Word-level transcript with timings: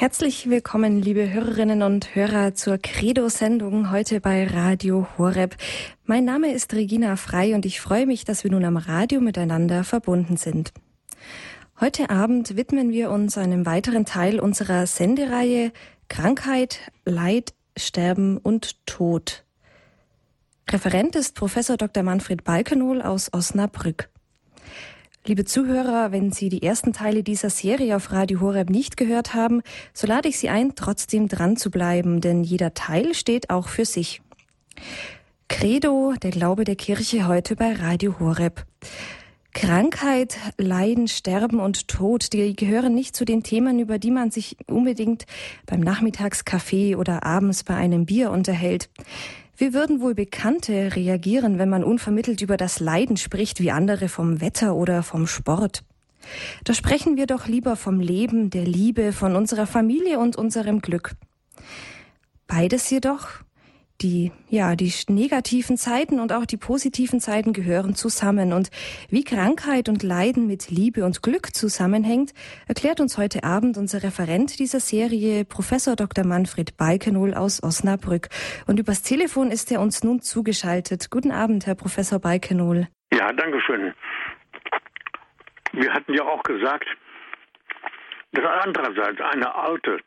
Herzlich 0.00 0.48
willkommen, 0.48 1.02
liebe 1.02 1.30
Hörerinnen 1.30 1.82
und 1.82 2.14
Hörer, 2.14 2.54
zur 2.54 2.78
Credo-Sendung 2.78 3.90
heute 3.90 4.22
bei 4.22 4.46
Radio 4.46 5.06
Horeb. 5.18 5.56
Mein 6.06 6.24
Name 6.24 6.54
ist 6.54 6.72
Regina 6.72 7.16
Frei 7.16 7.54
und 7.54 7.66
ich 7.66 7.82
freue 7.82 8.06
mich, 8.06 8.24
dass 8.24 8.42
wir 8.42 8.50
nun 8.50 8.64
am 8.64 8.78
Radio 8.78 9.20
miteinander 9.20 9.84
verbunden 9.84 10.38
sind. 10.38 10.72
Heute 11.80 12.08
Abend 12.08 12.56
widmen 12.56 12.88
wir 12.88 13.10
uns 13.10 13.36
einem 13.36 13.66
weiteren 13.66 14.06
Teil 14.06 14.40
unserer 14.40 14.86
Sendereihe 14.86 15.70
Krankheit, 16.08 16.80
Leid, 17.04 17.52
Sterben 17.76 18.38
und 18.38 18.86
Tod. 18.86 19.44
Referent 20.70 21.14
ist 21.14 21.34
Professor 21.34 21.76
Dr. 21.76 22.02
Manfred 22.02 22.42
Balkenohl 22.42 23.02
aus 23.02 23.30
Osnabrück. 23.34 24.08
Liebe 25.26 25.44
Zuhörer, 25.44 26.12
wenn 26.12 26.32
Sie 26.32 26.48
die 26.48 26.62
ersten 26.62 26.94
Teile 26.94 27.22
dieser 27.22 27.50
Serie 27.50 27.94
auf 27.94 28.10
Radio 28.10 28.40
Horeb 28.40 28.70
nicht 28.70 28.96
gehört 28.96 29.34
haben, 29.34 29.60
so 29.92 30.06
lade 30.06 30.28
ich 30.28 30.38
Sie 30.38 30.48
ein, 30.48 30.74
trotzdem 30.74 31.28
dran 31.28 31.58
zu 31.58 31.70
bleiben, 31.70 32.22
denn 32.22 32.42
jeder 32.42 32.72
Teil 32.72 33.12
steht 33.12 33.50
auch 33.50 33.68
für 33.68 33.84
sich. 33.84 34.22
Credo, 35.48 36.14
der 36.22 36.30
Glaube 36.30 36.64
der 36.64 36.76
Kirche 36.76 37.28
heute 37.28 37.54
bei 37.54 37.74
Radio 37.74 38.18
Horeb. 38.18 38.64
Krankheit, 39.52 40.38
Leiden, 40.56 41.06
Sterben 41.06 41.60
und 41.60 41.86
Tod, 41.86 42.32
die 42.32 42.56
gehören 42.56 42.94
nicht 42.94 43.14
zu 43.14 43.26
den 43.26 43.42
Themen, 43.42 43.78
über 43.78 43.98
die 43.98 44.12
man 44.12 44.30
sich 44.30 44.56
unbedingt 44.68 45.26
beim 45.66 45.80
Nachmittagskaffee 45.80 46.96
oder 46.96 47.26
abends 47.26 47.64
bei 47.64 47.74
einem 47.74 48.06
Bier 48.06 48.30
unterhält. 48.30 48.88
Wie 49.60 49.74
würden 49.74 50.00
wohl 50.00 50.14
Bekannte 50.14 50.96
reagieren, 50.96 51.58
wenn 51.58 51.68
man 51.68 51.84
unvermittelt 51.84 52.40
über 52.40 52.56
das 52.56 52.80
Leiden 52.80 53.18
spricht, 53.18 53.60
wie 53.60 53.70
andere 53.70 54.08
vom 54.08 54.40
Wetter 54.40 54.74
oder 54.74 55.02
vom 55.02 55.26
Sport? 55.26 55.84
Da 56.64 56.72
sprechen 56.72 57.18
wir 57.18 57.26
doch 57.26 57.46
lieber 57.46 57.76
vom 57.76 58.00
Leben, 58.00 58.48
der 58.48 58.64
Liebe, 58.64 59.12
von 59.12 59.36
unserer 59.36 59.66
Familie 59.66 60.18
und 60.18 60.36
unserem 60.36 60.80
Glück. 60.80 61.12
Beides 62.46 62.88
jedoch 62.88 63.28
die, 64.02 64.32
ja, 64.48 64.76
die 64.76 64.92
negativen 65.08 65.76
Zeiten 65.76 66.20
und 66.20 66.32
auch 66.32 66.46
die 66.46 66.56
positiven 66.56 67.20
Zeiten 67.20 67.52
gehören 67.52 67.94
zusammen. 67.94 68.52
Und 68.52 68.70
wie 69.10 69.24
Krankheit 69.24 69.88
und 69.88 70.02
Leiden 70.02 70.46
mit 70.46 70.70
Liebe 70.70 71.04
und 71.04 71.22
Glück 71.22 71.54
zusammenhängt, 71.54 72.32
erklärt 72.66 73.00
uns 73.00 73.18
heute 73.18 73.44
Abend 73.44 73.76
unser 73.76 74.02
Referent 74.02 74.58
dieser 74.58 74.80
Serie, 74.80 75.44
Professor 75.44 75.96
Dr. 75.96 76.24
Manfred 76.24 76.76
Balkenohl 76.76 77.34
aus 77.34 77.62
Osnabrück. 77.62 78.28
Und 78.66 78.78
übers 78.78 79.02
Telefon 79.02 79.50
ist 79.50 79.70
er 79.72 79.80
uns 79.80 80.02
nun 80.02 80.20
zugeschaltet. 80.20 81.10
Guten 81.10 81.32
Abend, 81.32 81.66
Herr 81.66 81.74
Professor 81.74 82.18
Balkenohl. 82.18 82.88
Ja, 83.12 83.32
danke 83.32 83.60
schön. 83.60 83.92
Wir 85.72 85.92
hatten 85.92 86.14
ja 86.14 86.24
auch 86.24 86.42
gesagt, 86.42 86.86
dass 88.32 88.44
andererseits 88.64 89.20
eine 89.20 89.54
alte 89.54 89.98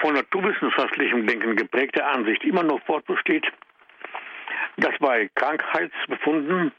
von 0.00 0.14
naturwissenschaftlichem 0.14 1.26
Denken 1.26 1.56
geprägte 1.56 2.04
Ansicht 2.04 2.44
immer 2.44 2.62
noch 2.62 2.80
fortbesteht, 2.84 3.46
dass 4.76 4.96
bei 4.98 5.28
Krankheitsbefunden 5.34 6.72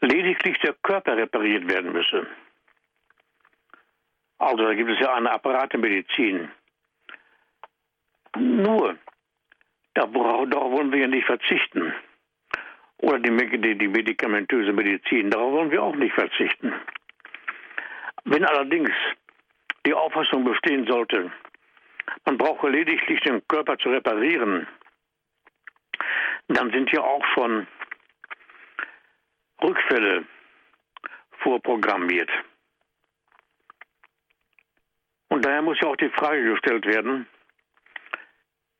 lediglich 0.00 0.58
der 0.60 0.74
Körper 0.82 1.16
repariert 1.16 1.70
werden 1.70 1.92
müsse. 1.92 2.26
Also 4.38 4.64
da 4.64 4.74
gibt 4.74 4.90
es 4.90 4.98
ja 4.98 5.14
eine 5.14 5.30
Apparatemedizin. 5.30 6.50
Nur, 8.36 8.96
darauf, 9.94 10.72
wollen 10.72 10.90
wir 10.90 11.00
ja 11.00 11.06
nicht 11.06 11.26
verzichten. 11.26 11.94
Oder 12.98 13.18
die, 13.20 13.60
die, 13.60 13.78
die 13.78 13.88
medikamentöse 13.88 14.72
Medizin, 14.72 15.30
darauf 15.30 15.52
wollen 15.52 15.70
wir 15.70 15.82
auch 15.82 15.94
nicht 15.94 16.14
verzichten. 16.14 16.72
Wenn 18.24 18.44
allerdings 18.44 18.90
die 19.86 19.94
Auffassung 19.94 20.44
bestehen 20.44 20.86
sollte, 20.86 21.30
man 22.24 22.38
brauche 22.38 22.68
lediglich 22.68 23.20
den 23.20 23.46
Körper 23.48 23.78
zu 23.78 23.90
reparieren, 23.90 24.66
dann 26.48 26.70
sind 26.70 26.90
ja 26.92 27.00
auch 27.00 27.24
schon 27.34 27.66
Rückfälle 29.62 30.24
vorprogrammiert. 31.38 32.30
Und 35.28 35.44
daher 35.44 35.62
muss 35.62 35.80
ja 35.80 35.88
auch 35.88 35.96
die 35.96 36.10
Frage 36.10 36.44
gestellt 36.44 36.84
werden, 36.86 37.26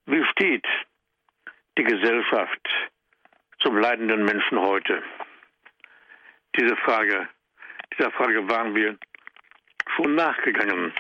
wie 0.07 0.25
steht 0.27 0.67
die 1.79 1.85
Gesellschaft 1.85 2.69
zum 3.61 3.79
leidenden 3.79 4.25
Menschen 4.25 4.61
heute? 4.61 5.03
Diese 6.57 6.77
Frage, 6.77 7.29
dieser 7.97 8.11
Frage 8.11 8.49
waren 8.51 8.75
wir 8.75 8.99
schon 9.97 10.15
nachgegangen. 10.15 10.93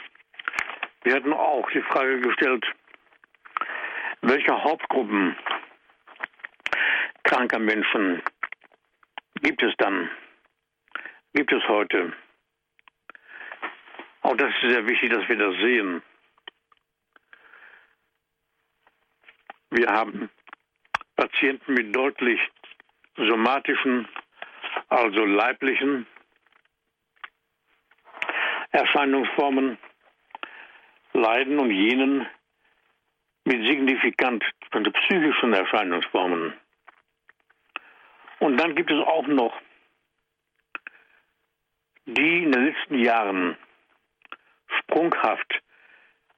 Wir 1.02 1.14
hatten 1.14 1.32
auch 1.32 1.68
die 1.70 1.82
Frage 1.82 2.20
gestellt, 2.20 2.64
welche 4.22 4.62
Hauptgruppen 4.62 5.36
kranker 7.24 7.58
Menschen 7.58 8.22
gibt 9.42 9.62
es 9.62 9.74
dann? 9.78 10.10
Gibt 11.34 11.52
es 11.52 11.66
heute? 11.66 12.12
Auch 14.22 14.36
das 14.36 14.50
ist 14.62 14.70
sehr 14.70 14.86
wichtig, 14.86 15.10
dass 15.10 15.28
wir 15.28 15.36
das 15.36 15.54
sehen. 15.56 16.02
Wir 19.70 19.88
haben 19.88 20.30
Patienten 21.16 21.74
mit 21.74 21.96
deutlich 21.96 22.40
somatischen, 23.16 24.06
also 24.88 25.24
leiblichen 25.24 26.06
Erscheinungsformen 28.72 29.76
leiden 31.12 31.58
und 31.58 31.70
jenen 31.70 32.26
mit 33.44 33.66
signifikant 33.66 34.42
psychischen 34.70 35.52
Erscheinungsformen. 35.52 36.54
Und 38.38 38.56
dann 38.56 38.74
gibt 38.74 38.90
es 38.90 38.98
auch 38.98 39.26
noch 39.26 39.54
die 42.06 42.44
in 42.44 42.52
den 42.52 42.64
letzten 42.64 42.98
Jahren 42.98 43.56
sprunghaft 44.78 45.62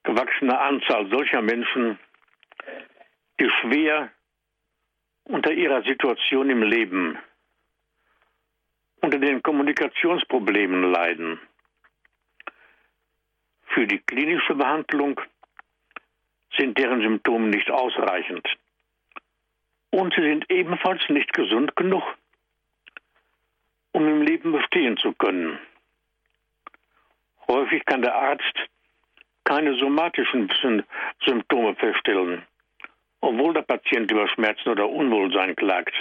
gewachsene 0.03 0.59
Anzahl 0.59 1.09
solcher 1.11 1.41
Menschen, 1.41 1.99
die 3.41 3.49
schwer 3.61 4.11
unter 5.23 5.53
ihrer 5.53 5.83
Situation 5.85 6.51
im 6.51 6.63
Leben, 6.63 7.17
unter 9.01 9.19
den 9.19 9.43
Kommunikationsproblemen 9.43 10.93
leiden 10.93 11.41
für 13.75 13.87
die 13.87 13.99
klinische 13.99 14.55
Behandlung 14.55 15.21
sind 16.57 16.79
deren 16.79 17.03
Symptome 17.03 17.49
nicht 17.49 17.71
ausreichend. 17.71 18.47
Und 19.91 20.15
sie 20.15 20.23
sind 20.23 20.49
ebenfalls 20.51 21.03
nicht 21.09 21.33
gesund 21.33 21.75
genug, 21.77 22.03
um 23.93 24.07
im 24.07 24.23
Leben 24.23 24.53
bestehen 24.53 24.97
zu 24.97 25.13
können. 25.13 25.59
Häufig 27.49 27.85
kann 27.85 28.03
der 28.03 28.15
Arzt 28.15 28.57
keine 29.45 29.77
somatischen 29.77 30.51
Symptome 31.25 31.75
feststellen, 31.75 32.43
obwohl 33.21 33.53
der 33.55 33.63
Patient 33.63 34.11
über 34.11 34.29
Schmerzen 34.29 34.69
oder 34.69 34.89
Unwohlsein 34.89 35.55
klagt. 35.55 35.95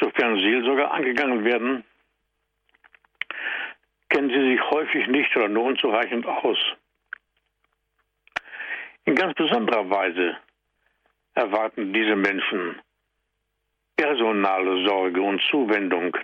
Sofern 0.00 0.38
Seelsorger 0.38 0.92
angegangen 0.92 1.44
werden, 1.44 1.84
kennen 4.08 4.30
sie 4.30 4.52
sich 4.52 4.70
häufig 4.70 5.06
nicht 5.08 5.34
oder 5.36 5.48
nur 5.48 5.64
unzureichend 5.64 6.26
aus. 6.26 6.58
In 9.04 9.14
ganz 9.14 9.34
besonderer 9.34 9.88
Weise 9.88 10.36
erwarten 11.34 11.92
diese 11.92 12.16
Menschen 12.16 12.80
personale 13.96 14.86
Sorge 14.86 15.20
und 15.20 15.42
Zuwendung, 15.50 16.16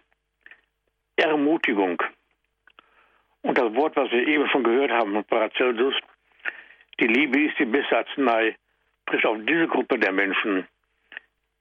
Ermutigung. 1.16 2.00
Und 3.42 3.58
das 3.58 3.74
Wort, 3.74 3.96
was 3.96 4.10
wir 4.10 4.26
eben 4.26 4.48
schon 4.48 4.62
gehört 4.62 4.90
haben 4.92 5.12
von 5.12 5.24
Paracelsus, 5.24 5.94
die 7.00 7.06
Liebe 7.06 7.40
ist 7.40 7.58
die 7.58 7.64
beste 7.64 7.98
Arznei, 7.98 8.56
trifft 9.06 9.26
auf 9.26 9.38
diese 9.40 9.66
Gruppe 9.66 9.98
der 9.98 10.12
Menschen 10.12 10.66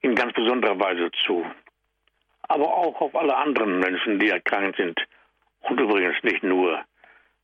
in 0.00 0.14
ganz 0.14 0.32
besonderer 0.34 0.78
Weise 0.78 1.10
zu. 1.26 1.44
Aber 2.42 2.72
auch 2.72 3.00
auf 3.00 3.14
alle 3.16 3.36
anderen 3.36 3.80
Menschen, 3.80 4.18
die 4.18 4.28
erkrankt 4.28 4.76
sind, 4.76 5.00
und 5.64 5.80
übrigens 5.80 6.22
nicht 6.22 6.42
nur 6.42 6.84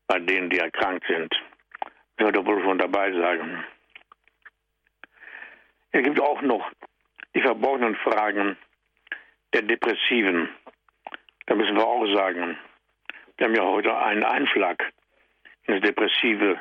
bei 0.06 0.18
denen, 0.18 0.50
die 0.50 0.58
erkrankt 0.58 1.06
sind. 1.06 1.32
Ich 2.16 2.24
sollte 2.24 2.44
wohl 2.44 2.62
schon 2.62 2.78
dabei 2.78 3.12
sagen. 3.12 3.64
Es 5.92 6.02
gibt 6.04 6.20
auch 6.20 6.42
noch 6.42 6.70
die 7.34 7.40
verborgenen 7.40 7.96
Fragen 7.96 8.56
der 9.52 9.62
Depressiven. 9.62 10.48
Da 11.46 11.54
müssen 11.54 11.76
wir 11.76 11.86
auch 11.86 12.06
sagen, 12.14 12.58
wir 13.36 13.46
haben 13.46 13.54
ja 13.54 13.64
heute 13.64 13.96
einen 13.96 14.24
Einschlag 14.24 14.92
ins 15.64 15.80
Depressive 15.82 16.60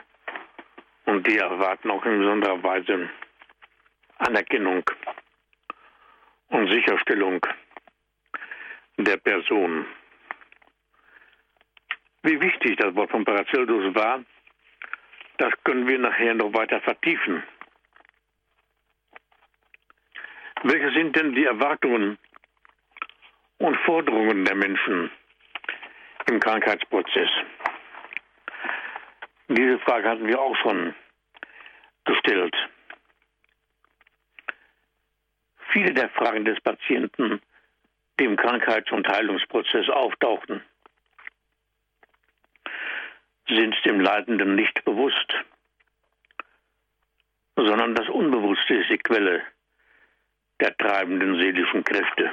und 1.05 1.27
die 1.27 1.37
erwarten 1.37 1.91
auch 1.91 2.05
in 2.05 2.19
besonderer 2.19 2.63
Weise 2.63 3.09
Anerkennung 4.17 4.83
und 6.49 6.71
Sicherstellung 6.71 7.45
der 8.97 9.17
Person. 9.17 9.85
Wie 12.23 12.39
wichtig 12.41 12.77
das 12.77 12.93
Wort 12.95 13.11
von 13.11 13.23
Paracelsus 13.23 13.95
war, 13.95 14.23
das 15.37 15.53
können 15.63 15.87
wir 15.87 15.97
nachher 15.97 16.33
noch 16.33 16.53
weiter 16.53 16.81
vertiefen. 16.81 17.43
Welche 20.63 20.91
sind 20.91 21.15
denn 21.15 21.33
die 21.33 21.45
Erwartungen 21.45 22.17
und 23.59 23.77
Forderungen 23.85 24.43
der 24.43 24.55
Menschen 24.55 25.09
im 26.29 26.39
Krankheitsprozess? 26.41 27.29
Diese 29.47 29.79
Frage 29.79 30.09
hatten 30.09 30.27
wir 30.27 30.39
auch 30.41 30.55
schon 30.57 30.93
gestellt. 32.03 32.55
Viele 35.71 35.93
der 35.93 36.09
Fragen 36.09 36.43
des 36.43 36.59
Patienten, 36.59 37.41
die 38.19 38.25
im 38.25 38.35
Krankheits- 38.35 38.91
und 38.91 39.07
Heilungsprozess 39.07 39.87
auftauchten, 39.89 40.61
sind 43.49 43.75
dem 43.85 43.99
Leidenden 43.99 44.55
nicht 44.55 44.83
bewusst, 44.85 45.33
sondern 47.55 47.95
das 47.95 48.07
Unbewusste 48.09 48.75
ist 48.75 48.89
die 48.89 48.97
Quelle 48.97 49.43
der 50.59 50.75
treibenden 50.77 51.39
seelischen 51.39 51.83
Kräfte. 51.83 52.31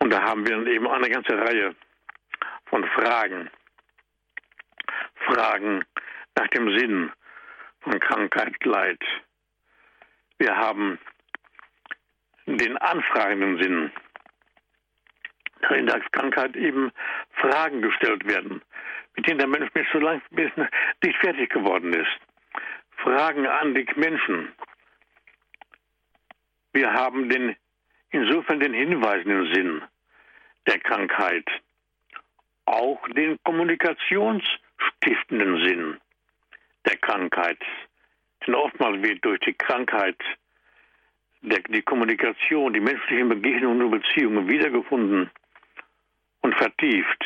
Und 0.00 0.10
da 0.10 0.22
haben 0.22 0.46
wir 0.46 0.66
eben 0.66 0.88
eine 0.88 1.08
ganze 1.08 1.38
Reihe 1.38 1.74
von 2.66 2.84
Fragen. 2.88 3.50
Fragen 5.26 5.84
nach 6.36 6.48
dem 6.48 6.76
Sinn 6.76 7.12
von 7.80 8.00
Krankheit, 8.00 8.64
Leid. 8.64 9.00
Wir 10.38 10.56
haben 10.56 10.98
den 12.46 12.76
anfragenden 12.78 13.62
Sinn, 13.62 13.92
in 15.70 15.86
der 15.86 16.00
Krankheit 16.10 16.56
eben 16.56 16.90
Fragen 17.34 17.82
gestellt 17.82 18.26
werden, 18.26 18.60
mit 19.16 19.26
denen 19.26 19.38
der 19.38 19.48
Mensch 19.48 19.70
bis 19.72 19.86
so 19.92 19.98
lange 19.98 20.22
nicht 21.02 21.18
fertig 21.18 21.50
geworden 21.50 21.92
ist. 21.92 22.08
Fragen 22.98 23.46
an 23.46 23.74
die 23.74 23.86
Menschen, 23.96 24.52
wir 26.72 26.92
haben 26.92 27.28
den, 27.28 27.56
insofern 28.10 28.60
den 28.60 28.74
hinweisenden 28.74 29.52
Sinn 29.52 29.82
der 30.66 30.78
Krankheit, 30.78 31.44
auch 32.64 33.00
den 33.08 33.36
kommunikationsstiftenden 33.44 35.66
Sinn 35.66 35.98
der 36.86 36.96
Krankheit. 36.98 37.58
Denn 38.46 38.54
oftmals 38.54 39.02
wird 39.02 39.24
durch 39.24 39.40
die 39.40 39.54
Krankheit 39.54 40.16
der, 41.42 41.58
die 41.68 41.82
Kommunikation, 41.82 42.72
die 42.72 42.80
menschlichen 42.80 43.28
Begegnungen 43.28 43.82
und 43.82 43.90
Beziehungen 43.90 44.48
wiedergefunden 44.48 45.30
und 46.40 46.54
vertieft. 46.54 47.24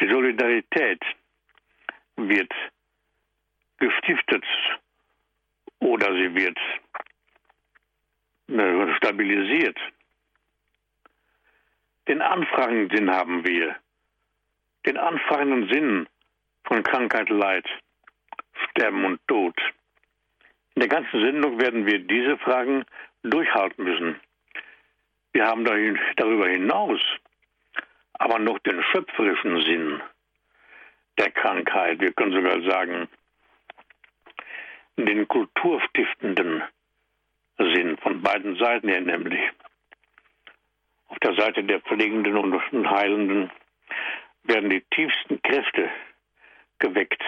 Die 0.00 0.08
Solidarität 0.08 1.02
wird 2.16 2.52
gestiftet 3.78 4.44
oder 5.80 6.12
sie 6.14 6.34
wird 6.34 6.58
stabilisiert. 8.98 9.78
Den 12.08 12.22
anfragenden 12.22 12.96
Sinn 12.96 13.10
haben 13.10 13.46
wir. 13.46 13.76
Den 14.86 14.96
anfragenden 14.96 15.68
Sinn 15.72 16.08
von 16.64 16.82
Krankheit, 16.82 17.28
Leid, 17.28 17.66
Sterben 18.70 19.04
und 19.04 19.20
Tod. 19.26 19.56
In 20.74 20.80
der 20.80 20.88
ganzen 20.88 21.20
Sendung 21.20 21.58
werden 21.60 21.86
wir 21.86 21.98
diese 21.98 22.38
Fragen 22.38 22.84
durchhalten 23.22 23.84
müssen. 23.84 24.20
Wir 25.32 25.46
haben 25.46 25.64
darüber 25.64 26.48
hinaus 26.48 27.00
aber 28.18 28.38
noch 28.38 28.58
den 28.60 28.82
schöpferischen 28.82 29.60
Sinn 29.62 30.02
der 31.18 31.30
Krankheit. 31.30 32.00
Wir 32.00 32.12
können 32.12 32.32
sogar 32.32 32.60
sagen, 32.62 33.08
den 34.96 35.28
kulturstiftenden 35.28 36.62
sind, 37.58 38.00
von 38.00 38.22
beiden 38.22 38.56
Seiten 38.56 38.88
her 38.88 39.00
nämlich. 39.00 39.40
Auf 41.08 41.18
der 41.20 41.34
Seite 41.34 41.64
der 41.64 41.80
Pflegenden 41.80 42.36
und 42.36 42.90
Heilenden 42.90 43.50
werden 44.44 44.70
die 44.70 44.82
tiefsten 44.90 45.40
Kräfte 45.42 45.90
geweckt, 46.78 47.22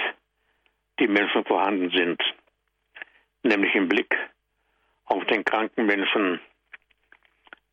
die 0.98 1.08
Menschen 1.08 1.44
vorhanden 1.44 1.90
sind, 1.90 2.20
nämlich 3.42 3.74
im 3.74 3.88
Blick 3.88 4.16
auf 5.06 5.24
den 5.26 5.44
kranken 5.44 5.86
Menschen, 5.86 6.40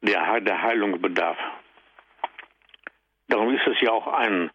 der 0.02 0.40
der 0.42 0.62
Heilung 0.62 1.02
bedarf. 1.02 1.38
Darum 3.28 3.56
ist 3.56 3.66
es 3.68 3.80
ja 3.82 3.92
auch 3.92 4.08
ein 4.08 4.52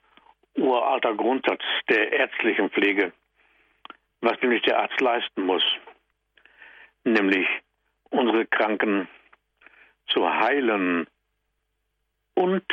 uralter 0.57 1.15
Grundsatz 1.15 1.63
der 1.89 2.13
ärztlichen 2.13 2.71
Pflege, 2.71 3.13
was 4.21 4.41
nämlich 4.43 4.63
der 4.63 4.79
Arzt 4.81 5.01
leisten 5.01 5.45
muss, 5.45 5.65
nämlich 7.05 7.47
unsere 8.11 8.47
Kranken 8.47 9.09
zu 10.09 10.29
heilen 10.29 11.07
und 12.35 12.65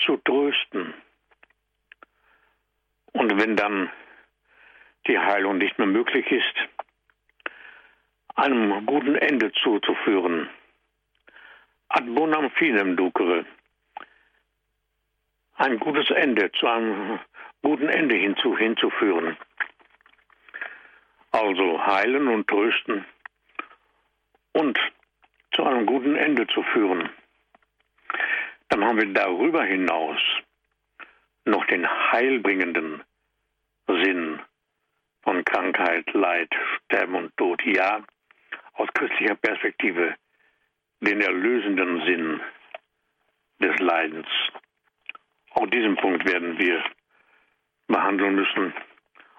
zu 0.00 0.16
trösten. 0.18 0.94
Und 3.12 3.40
wenn 3.40 3.56
dann 3.56 3.90
die 5.06 5.18
Heilung 5.18 5.58
nicht 5.58 5.78
mehr 5.78 5.86
möglich 5.86 6.30
ist, 6.30 6.54
einem 8.36 8.86
guten 8.86 9.16
Ende 9.16 9.50
zuzuführen. 9.52 10.48
Ad 11.88 12.06
bonam 12.10 12.50
finem 12.50 12.96
ducere. 12.96 13.44
Ein 15.58 15.80
gutes 15.80 16.08
Ende 16.10 16.52
zu 16.52 16.68
einem 16.68 17.18
guten 17.62 17.88
Ende 17.88 18.14
hinzu, 18.14 18.56
hinzuführen. 18.56 19.36
Also 21.32 21.84
heilen 21.84 22.28
und 22.28 22.46
trösten 22.46 23.04
und 24.52 24.78
zu 25.52 25.64
einem 25.64 25.84
guten 25.84 26.14
Ende 26.14 26.46
zu 26.46 26.62
führen. 26.62 27.10
Dann 28.68 28.84
haben 28.84 28.98
wir 28.98 29.12
darüber 29.12 29.64
hinaus 29.64 30.20
noch 31.44 31.64
den 31.66 31.88
heilbringenden 32.12 33.02
Sinn 33.88 34.40
von 35.22 35.44
Krankheit, 35.44 36.12
Leid, 36.12 36.54
Sterben 36.84 37.16
und 37.16 37.36
Tod. 37.36 37.60
Ja, 37.64 38.04
aus 38.74 38.88
christlicher 38.94 39.34
Perspektive 39.34 40.14
den 41.00 41.20
erlösenden 41.20 42.06
Sinn 42.06 42.40
des 43.60 43.76
Leidens. 43.80 44.28
Auch 45.58 45.66
diesen 45.66 45.96
Punkt 45.96 46.24
werden 46.24 46.56
wir 46.56 46.84
behandeln 47.88 48.36
müssen. 48.36 48.72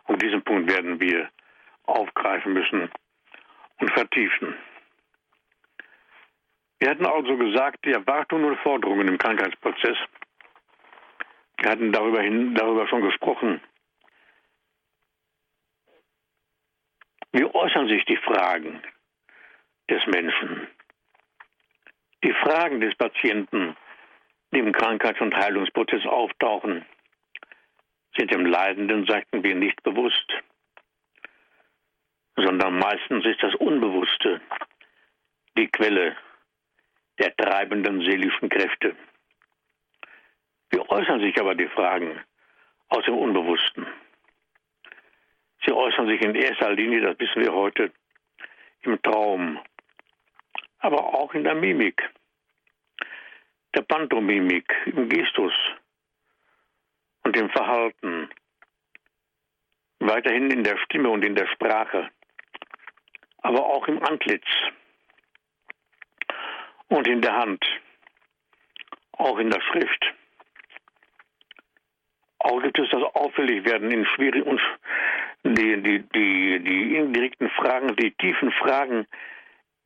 Auch 0.03 0.17
diesen 0.17 0.41
Punkt 0.43 0.69
werden 0.69 0.99
wir 0.99 1.29
aufgreifen 1.83 2.51
müssen 2.51 2.89
und 3.79 3.91
vertiefen. 3.91 4.53
Wir 6.79 6.89
hatten 6.89 7.05
also 7.05 7.37
gesagt, 7.37 7.85
die 7.85 7.93
Erwartungen 7.93 8.43
und 8.43 8.59
Forderungen 8.59 9.07
im 9.07 9.17
Krankheitsprozess. 9.17 9.95
Wir 11.57 11.71
hatten 11.71 11.93
darüber, 11.93 12.21
hin, 12.21 12.53
darüber 12.53 12.85
schon 12.89 13.01
gesprochen. 13.01 13.61
Wie 17.31 17.45
äußern 17.45 17.87
sich 17.87 18.03
die 18.05 18.17
Fragen 18.17 18.81
des 19.89 20.05
Menschen? 20.07 20.67
Die 22.25 22.33
Fragen 22.33 22.81
des 22.81 22.93
Patienten, 22.95 23.77
die 24.51 24.59
im 24.59 24.71
Krankheits- 24.71 25.21
und 25.21 25.35
Heilungsprozess 25.35 26.05
auftauchen, 26.05 26.85
sind 28.17 28.31
dem 28.31 28.45
Leidenden, 28.45 29.05
sagten 29.05 29.43
wir, 29.43 29.55
nicht 29.55 29.81
bewusst, 29.83 30.27
sondern 32.35 32.79
meistens 32.79 33.25
ist 33.25 33.41
das 33.43 33.55
Unbewusste 33.55 34.41
die 35.57 35.67
Quelle 35.67 36.15
der 37.19 37.35
treibenden 37.35 38.01
seelischen 38.01 38.49
Kräfte. 38.49 38.95
Wie 40.71 40.79
äußern 40.79 41.19
sich 41.19 41.39
aber 41.39 41.55
die 41.55 41.67
Fragen 41.67 42.19
aus 42.89 43.03
dem 43.05 43.17
Unbewussten? 43.17 43.85
Sie 45.65 45.73
äußern 45.73 46.07
sich 46.07 46.21
in 46.21 46.35
erster 46.35 46.71
Linie, 46.71 47.01
das 47.01 47.19
wissen 47.19 47.43
wir 47.43 47.53
heute, 47.53 47.91
im 48.81 49.01
Traum, 49.01 49.59
aber 50.79 51.13
auch 51.13 51.33
in 51.33 51.43
der 51.43 51.55
Mimik, 51.55 52.09
der 53.75 53.81
Pantomimik, 53.81 54.73
im 54.85 55.09
Gestus 55.09 55.53
und 57.23 57.37
im 57.37 57.49
Verhalten, 57.49 58.29
weiterhin 59.99 60.49
in 60.51 60.63
der 60.63 60.77
Stimme 60.85 61.09
und 61.09 61.23
in 61.23 61.35
der 61.35 61.47
Sprache, 61.47 62.09
aber 63.39 63.65
auch 63.65 63.87
im 63.87 64.01
Antlitz 64.03 64.47
und 66.87 67.07
in 67.07 67.21
der 67.21 67.35
Hand, 67.35 67.63
auch 69.13 69.37
in 69.37 69.49
der 69.49 69.61
Schrift. 69.61 70.13
Auch 72.39 72.61
gibt 72.61 72.79
es 72.79 72.89
das 72.89 73.03
Auffälligwerden 73.03 73.91
in 73.91 74.05
schwierigen 74.05 74.59
die, 75.43 75.81
die, 75.81 75.99
die, 76.13 76.59
die 76.59 76.95
indirekten 76.95 77.49
Fragen, 77.49 77.95
die 77.95 78.11
tiefen 78.11 78.51
Fragen 78.51 79.05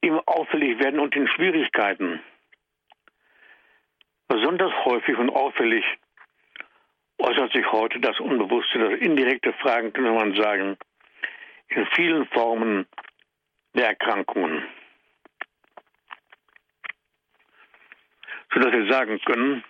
im 0.01 0.19
Auffälligwerden 0.19 0.99
und 0.99 1.15
in 1.15 1.27
Schwierigkeiten. 1.27 2.19
Besonders 4.33 4.73
häufig 4.85 5.15
und 5.19 5.29
auffällig 5.29 5.85
äußert 7.19 7.53
sich 7.53 7.71
heute 7.71 7.99
das 7.99 8.19
unbewusste, 8.19 8.79
das 8.79 8.99
indirekte 8.99 9.53
Fragen, 9.61 9.93
könnte 9.93 10.09
man 10.09 10.33
sagen, 10.33 10.75
in 11.67 11.85
vielen 11.93 12.25
Formen 12.29 12.87
der 13.75 13.89
Erkrankungen. 13.89 14.63
Sodass 18.51 18.73
wir 18.73 18.91
sagen 18.91 19.21
können, 19.23 19.63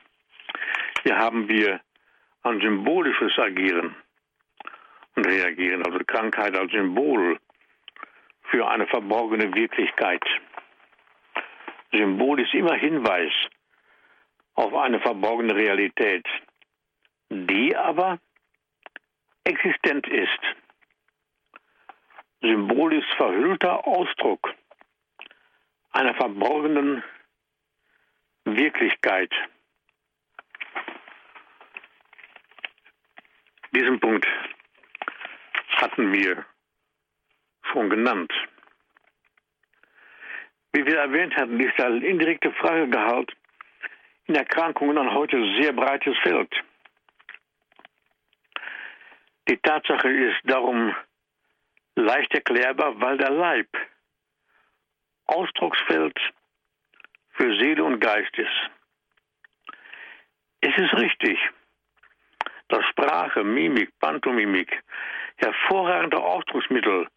hier 1.03 1.17
haben 1.17 1.50
wir 1.50 1.82
ein 2.43 2.62
symbolisches 2.62 3.38
Agieren 3.38 3.93
und 5.17 5.27
Reagieren, 5.27 5.86
also 5.86 6.00
Krankheit 6.08 6.58
als 6.58 6.72
Symbol 6.72 7.38
für 8.43 8.65
eine 8.65 8.88
verborgene 8.88 9.53
Wirklichkeit. 9.53 10.24
Symbol 11.91 12.39
ist 12.39 12.53
immer 12.53 12.75
Hinweis 12.75 13.34
auf 14.55 14.74
eine 14.75 15.00
verborgene 15.00 15.55
Realität, 15.55 16.25
die 17.29 17.75
aber 17.75 18.19
existent 19.43 20.07
ist. 20.07 20.39
Symbol 22.41 22.93
ist 22.93 23.10
verhüllter 23.15 23.88
Ausdruck 23.88 24.53
einer 25.91 26.13
verborgenen 26.15 27.03
Wirklichkeit. 28.45 29.31
Diesen 33.72 34.00
Punkt 34.00 34.27
hatten 35.77 36.12
wir 36.12 36.45
schon 37.72 37.89
genannt. 37.89 38.31
Wie 40.74 40.86
wir 40.86 40.98
erwähnt 40.98 41.36
hatten, 41.36 41.60
ist 41.60 41.77
der 41.77 41.89
indirekte 41.89 42.51
Fragegehalt 42.53 43.31
in 44.27 44.36
Erkrankungen 44.36 44.98
ein 44.98 45.13
heute 45.13 45.38
sehr 45.60 45.74
breites 45.74 46.18
Feld. 46.20 46.53
Die 49.50 49.58
Tatsache 49.58 50.10
ist 50.10 50.39
darum 50.46 50.96
leicht 51.96 52.34
erklärbar, 52.34 53.00
weil 53.01 53.18
der 53.18 53.32
Leib 53.32 53.68
Ausdrucksfeld 55.25 56.18
für 57.32 57.56
Seele 57.60 57.84
und 57.84 58.00
Geist 58.00 58.38
ist. 58.38 58.70
Es 60.62 60.77
ist 60.77 60.94
richtig, 60.94 61.38
dass 62.70 62.86
Sprache, 62.86 63.44
Mimik, 63.44 63.92
Pantomimik 64.00 64.82
hervorragende 65.36 66.18
Ausdrucksmittel 66.18 67.08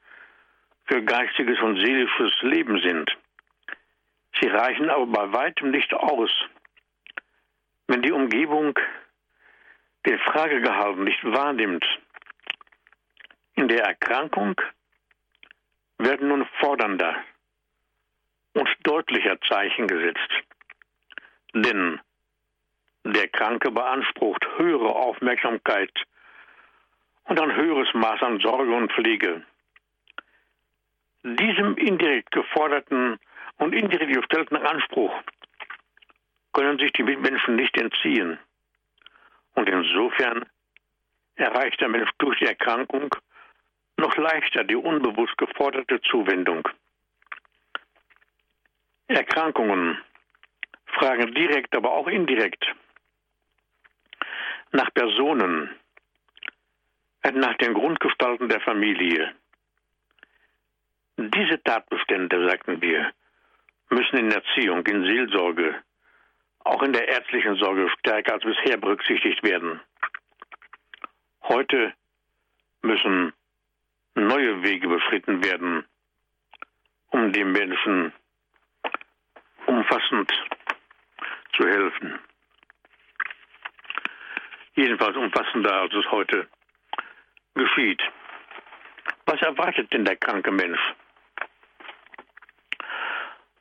für 0.86 1.02
geistiges 1.02 1.60
und 1.60 1.76
seelisches 1.76 2.32
Leben 2.42 2.80
sind. 2.80 3.16
Sie 4.40 4.48
reichen 4.48 4.90
aber 4.90 5.06
bei 5.06 5.32
weitem 5.32 5.70
nicht 5.70 5.92
aus, 5.94 6.30
wenn 7.88 8.02
die 8.02 8.12
Umgebung 8.12 8.78
den 10.06 10.18
Fragegehalt 10.20 10.98
nicht 10.98 11.22
wahrnimmt. 11.24 11.84
In 13.54 13.68
der 13.68 13.84
Erkrankung 13.84 14.60
werden 15.98 16.28
nun 16.28 16.46
fordernder 16.60 17.16
und 18.54 18.68
deutlicher 18.82 19.40
Zeichen 19.48 19.86
gesetzt. 19.86 20.30
Denn 21.54 22.00
der 23.04 23.28
Kranke 23.28 23.70
beansprucht 23.70 24.44
höhere 24.56 24.94
Aufmerksamkeit 24.94 25.92
und 27.24 27.40
ein 27.40 27.54
höheres 27.54 27.92
Maß 27.94 28.22
an 28.22 28.40
Sorge 28.40 28.74
und 28.74 28.92
Pflege. 28.92 29.42
Diesem 31.22 31.76
indirekt 31.76 32.30
geforderten 32.30 33.18
und 33.58 33.74
indirekt 33.74 34.14
gestellten 34.14 34.56
Anspruch 34.56 35.12
können 36.56 36.78
sich 36.78 36.90
die 36.92 37.02
Mitmenschen 37.02 37.54
nicht 37.54 37.76
entziehen. 37.76 38.38
Und 39.54 39.68
insofern 39.68 40.46
erreicht 41.34 41.78
der 41.82 41.90
Mensch 41.90 42.08
durch 42.16 42.38
die 42.38 42.46
Erkrankung 42.46 43.14
noch 43.98 44.16
leichter 44.16 44.64
die 44.64 44.76
unbewusst 44.76 45.36
geforderte 45.36 46.00
Zuwendung. 46.00 46.66
Erkrankungen 49.08 49.98
fragen 50.86 51.34
direkt, 51.34 51.76
aber 51.76 51.92
auch 51.92 52.08
indirekt 52.08 52.64
nach 54.72 54.92
Personen, 54.94 55.70
nach 57.34 57.56
den 57.58 57.74
Grundgestalten 57.74 58.48
der 58.48 58.60
Familie. 58.62 59.34
Diese 61.18 61.62
Tatbestände, 61.62 62.48
sagten 62.48 62.80
wir, 62.80 63.12
müssen 63.90 64.16
in 64.16 64.30
Erziehung, 64.30 64.86
in 64.86 65.04
Seelsorge, 65.04 65.82
auch 66.66 66.82
in 66.82 66.92
der 66.92 67.06
ärztlichen 67.06 67.54
Sorge 67.56 67.88
stärker 67.98 68.34
als 68.34 68.42
bisher 68.42 68.76
berücksichtigt 68.76 69.42
werden. 69.44 69.80
Heute 71.44 71.94
müssen 72.82 73.32
neue 74.16 74.62
Wege 74.64 74.88
beschritten 74.88 75.44
werden, 75.44 75.84
um 77.10 77.32
dem 77.32 77.52
Menschen 77.52 78.12
umfassend 79.66 80.32
zu 81.56 81.68
helfen. 81.68 82.18
Jedenfalls 84.74 85.16
umfassender, 85.16 85.72
als 85.72 85.94
es 85.94 86.10
heute 86.10 86.48
geschieht. 87.54 88.02
Was 89.24 89.40
erwartet 89.40 89.92
denn 89.92 90.04
der 90.04 90.16
kranke 90.16 90.50
Mensch 90.50 90.80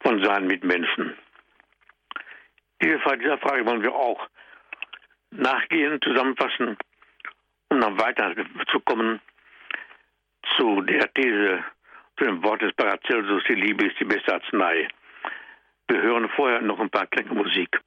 von 0.01 0.23
seinen 0.23 0.47
Mitmenschen? 0.47 1.15
Frage, 2.99 3.19
dieser 3.19 3.37
Frage 3.37 3.65
wollen 3.65 3.81
wir 3.81 3.93
auch 3.93 4.27
nachgehen, 5.31 5.99
zusammenfassen, 6.01 6.77
um 7.69 7.81
dann 7.81 7.99
weiter 7.99 8.33
zu 8.71 8.79
kommen 8.81 9.19
zu 10.55 10.81
der 10.81 11.11
These, 11.13 11.63
zu 12.17 12.25
dem 12.25 12.43
Wort 12.43 12.61
des 12.61 12.73
Paracelsus, 12.73 13.43
die 13.47 13.55
Liebe 13.55 13.87
ist 13.87 13.99
die 13.99 14.05
beste 14.05 14.33
Arznei. 14.33 14.87
Wir 15.87 16.01
hören 16.01 16.29
vorher 16.29 16.61
noch 16.61 16.79
ein 16.79 16.89
paar 16.89 17.07
Klänge 17.07 17.33
Musik. 17.33 17.79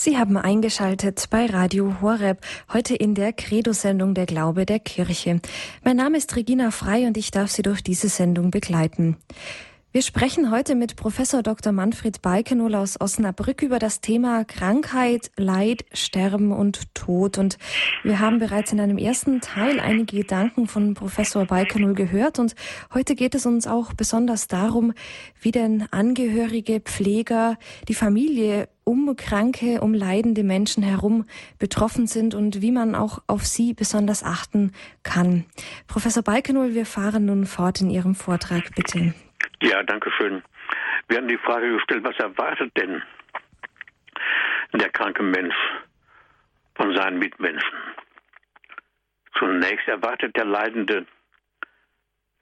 Sie 0.00 0.16
haben 0.16 0.36
eingeschaltet 0.36 1.24
bei 1.28 1.46
Radio 1.46 2.00
Horeb, 2.00 2.38
heute 2.72 2.94
in 2.94 3.16
der 3.16 3.32
Credo-Sendung 3.32 4.14
Der 4.14 4.26
Glaube 4.26 4.64
der 4.64 4.78
Kirche. 4.78 5.40
Mein 5.82 5.96
Name 5.96 6.18
ist 6.18 6.36
Regina 6.36 6.70
Frei 6.70 7.08
und 7.08 7.16
ich 7.16 7.32
darf 7.32 7.50
Sie 7.50 7.62
durch 7.62 7.82
diese 7.82 8.08
Sendung 8.08 8.52
begleiten. 8.52 9.16
Wir 9.98 10.02
sprechen 10.04 10.52
heute 10.52 10.76
mit 10.76 10.94
Professor 10.94 11.42
Dr. 11.42 11.72
Manfred 11.72 12.22
Balkenohl 12.22 12.76
aus 12.76 13.00
Osnabrück 13.00 13.62
über 13.62 13.80
das 13.80 14.00
Thema 14.00 14.44
Krankheit, 14.44 15.32
Leid, 15.36 15.86
Sterben 15.92 16.52
und 16.52 16.94
Tod. 16.94 17.36
Und 17.36 17.58
wir 18.04 18.20
haben 18.20 18.38
bereits 18.38 18.70
in 18.70 18.78
einem 18.78 18.96
ersten 18.96 19.40
Teil 19.40 19.80
einige 19.80 20.18
Gedanken 20.18 20.68
von 20.68 20.94
Professor 20.94 21.46
Balkenohl 21.46 21.94
gehört. 21.94 22.38
Und 22.38 22.54
heute 22.94 23.16
geht 23.16 23.34
es 23.34 23.44
uns 23.44 23.66
auch 23.66 23.92
besonders 23.92 24.46
darum, 24.46 24.92
wie 25.40 25.50
denn 25.50 25.88
Angehörige, 25.90 26.78
Pfleger, 26.78 27.56
die 27.88 27.94
Familie 27.94 28.68
um 28.84 29.16
kranke, 29.16 29.80
um 29.80 29.94
leidende 29.94 30.44
Menschen 30.44 30.84
herum 30.84 31.24
betroffen 31.58 32.06
sind 32.06 32.36
und 32.36 32.62
wie 32.62 32.70
man 32.70 32.94
auch 32.94 33.18
auf 33.26 33.44
sie 33.46 33.74
besonders 33.74 34.22
achten 34.22 34.70
kann. 35.02 35.44
Professor 35.88 36.22
Balkenohl, 36.22 36.76
wir 36.76 36.86
fahren 36.86 37.24
nun 37.24 37.46
fort 37.46 37.80
in 37.80 37.90
Ihrem 37.90 38.14
Vortrag, 38.14 38.76
bitte. 38.76 39.12
Ja, 39.62 39.82
danke 39.82 40.10
schön. 40.12 40.42
Wir 41.08 41.18
haben 41.18 41.28
die 41.28 41.38
Frage 41.38 41.72
gestellt, 41.72 42.04
was 42.04 42.16
erwartet 42.18 42.76
denn 42.76 43.02
der 44.72 44.90
kranke 44.90 45.22
Mensch 45.22 45.56
von 46.74 46.94
seinen 46.94 47.18
Mitmenschen? 47.18 47.78
Zunächst 49.38 49.88
erwartet 49.88 50.36
der 50.36 50.44
Leidende, 50.44 51.06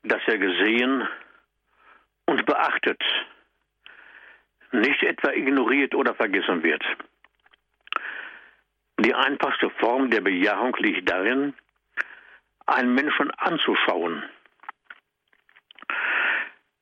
dass 0.03 0.21
er 0.27 0.39
gesehen 0.39 1.09
und 2.27 2.45
beachtet, 2.45 3.03
nicht 4.73 5.03
etwa 5.03 5.31
ignoriert 5.33 5.95
oder 5.95 6.15
vergessen 6.15 6.63
wird. 6.63 6.85
Die 8.99 9.15
einfachste 9.15 9.71
Form 9.71 10.11
der 10.11 10.21
Bejahung 10.21 10.77
liegt 10.79 11.09
darin, 11.09 11.55
einen 12.67 12.95
Menschen 12.95 13.31
anzuschauen 13.33 14.23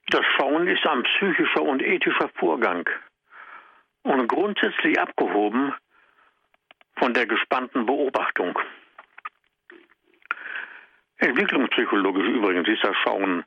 das 0.09 0.25
Schauen 0.37 0.69
ist 0.69 0.87
ein 0.87 1.03
psychischer 1.03 1.63
und 1.63 1.83
ethischer 1.83 2.29
Vorgang 2.37 2.89
und 4.03 4.29
grundsätzlich 4.29 4.99
abgehoben 5.01 5.75
von 6.97 7.15
der 7.15 7.27
gespannten 7.27 7.87
Beobachtung. 7.87 8.59
Entwicklungspsychologisch 11.17 12.29
übrigens 12.29 12.69
ist 12.69 12.85
das 12.85 12.97
Schauen 13.03 13.45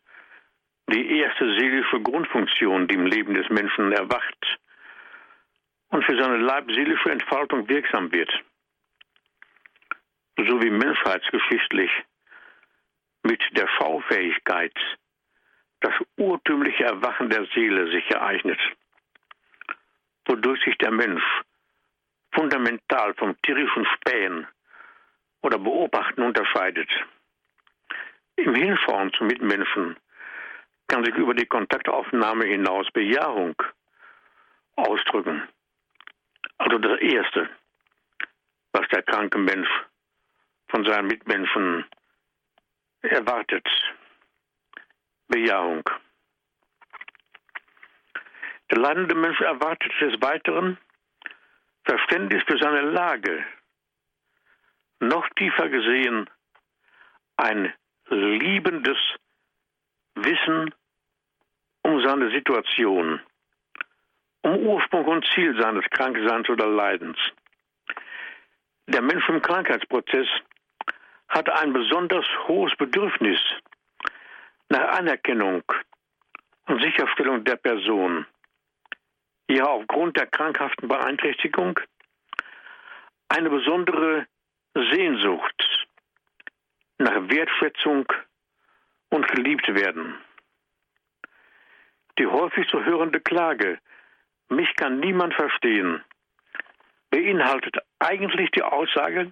die 0.90 1.20
erste 1.20 1.46
seelische 1.58 2.02
Grundfunktion, 2.02 2.88
die 2.88 2.96
im 2.96 3.06
Leben 3.06 3.34
des 3.34 3.50
Menschen 3.50 3.92
erwacht 3.92 4.58
und 5.90 6.04
für 6.06 6.18
seine 6.18 6.38
leibseelische 6.38 7.12
Entfaltung 7.12 7.68
wirksam 7.68 8.12
wird. 8.12 8.32
sowie 10.38 10.70
menschheitsgeschichtlich 10.70 11.92
mit 13.24 13.42
der 13.52 13.68
Schaufähigkeit 13.68 14.74
das 15.82 15.94
urtümliche 16.18 16.86
Erwachen 16.86 17.30
der 17.30 17.46
Seele 17.54 17.92
sich 17.92 18.10
ereignet, 18.10 18.60
wodurch 20.26 20.64
sich 20.64 20.78
der 20.78 20.92
Mensch 20.92 21.24
fundamental 22.34 23.14
vom 23.16 23.40
tierischen 23.42 23.86
Spähen 23.96 24.48
oder 25.42 25.58
Beobachten 25.58 26.24
unterscheidet. 26.24 26.90
Im 28.36 28.54
Hinschauen 28.54 29.12
zum 29.14 29.28
Mitmenschen 29.28 29.98
kann 30.88 31.04
sich 31.04 31.16
über 31.16 31.34
die 31.34 31.46
Kontaktaufnahme 31.46 32.46
hinaus 32.46 32.90
Bejahung 32.92 33.56
ausdrücken. 34.76 35.48
Also 36.58 36.78
das 36.78 37.00
Erste, 37.00 37.50
was 38.72 38.88
der 38.90 39.04
kranke 39.04 39.38
Mensch 39.38 39.70
von 40.70 40.86
seinen 40.86 41.08
Mitmenschen 41.08 41.86
erwartet. 43.02 43.68
Bejahung. 45.28 45.84
Der 48.70 48.80
leidende 48.80 49.16
Mensch 49.16 49.40
erwartet 49.42 49.92
des 50.02 50.22
Weiteren 50.22 50.78
Verständnis 51.86 52.44
für 52.46 52.58
seine 52.58 52.82
Lage. 52.82 53.46
Noch 55.00 55.28
tiefer 55.36 55.70
gesehen 55.70 56.30
ein 57.38 57.74
liebendes 58.10 58.98
Wissen 60.16 60.74
um 61.84 62.02
seine 62.02 62.30
Situation, 62.32 63.22
um 64.42 64.58
Ursprung 64.58 65.06
und 65.06 65.26
Ziel 65.34 65.60
seines 65.62 65.86
Krankseins 65.92 66.50
oder 66.50 66.68
Leidens. 66.68 67.18
Der 68.88 69.02
Mensch 69.02 69.28
im 69.30 69.42
Krankheitsprozess 69.42 70.28
hat 71.30 71.50
ein 71.50 71.74
besonders 71.74 72.26
hohes 72.48 72.76
Bedürfnis 72.78 73.40
nach 74.70 74.98
Anerkennung 74.98 75.64
und 76.68 76.82
Sicherstellung 76.82 77.44
der 77.44 77.56
Person. 77.56 78.26
Ja, 79.50 79.66
aufgrund 79.66 80.18
der 80.18 80.28
krankhaften 80.28 80.88
Beeinträchtigung 80.88 81.80
eine 83.30 83.50
besondere 83.50 84.28
Sehnsucht 84.74 85.88
nach 86.98 87.30
Wertschätzung 87.30 88.06
und 89.10 89.28
geliebt 89.30 89.68
werden. 89.74 90.16
Die 92.20 92.28
häufig 92.28 92.68
zu 92.70 92.84
hörende 92.84 93.22
Klage, 93.22 93.80
mich 94.50 94.76
kann 94.76 95.00
niemand 95.00 95.34
verstehen, 95.34 96.04
beinhaltet 97.10 97.78
eigentlich 98.00 98.52
die 98.52 98.64
Aussage, 98.64 99.32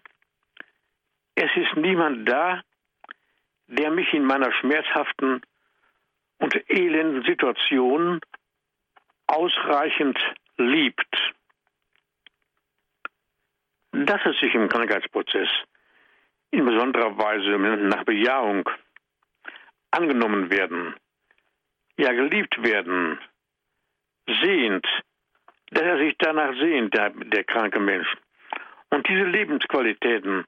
es 1.35 1.49
ist 1.55 1.75
niemand 1.75 2.29
da, 2.29 2.61
der 3.67 3.91
mich 3.91 4.13
in 4.13 4.25
meiner 4.25 4.51
schmerzhaften 4.53 5.41
und 6.39 6.69
elenden 6.69 7.23
Situation 7.23 8.19
ausreichend 9.27 10.17
liebt. 10.57 11.33
Dass 13.91 14.21
es 14.25 14.37
sich 14.39 14.53
im 14.53 14.69
Krankheitsprozess 14.69 15.49
in 16.51 16.65
besonderer 16.65 17.17
Weise 17.17 17.57
nach 17.87 18.03
Bejahung 18.03 18.69
angenommen 19.91 20.51
werden, 20.51 20.95
ja 21.97 22.11
geliebt 22.11 22.61
werden, 22.61 23.19
sehnt, 24.41 24.85
dass 25.71 25.83
er 25.83 25.97
sich 25.97 26.15
danach 26.19 26.53
sehnt, 26.59 26.93
der, 26.93 27.09
der 27.11 27.43
kranke 27.43 27.79
Mensch, 27.79 28.07
und 28.89 29.07
diese 29.07 29.23
Lebensqualitäten 29.23 30.45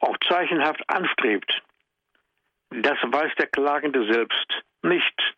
auch 0.00 0.16
zeichenhaft 0.28 0.82
anstrebt, 0.88 1.62
das 2.70 2.98
weiß 3.02 3.34
der 3.36 3.48
Klagende 3.48 4.12
selbst 4.12 4.46
nicht. 4.82 5.36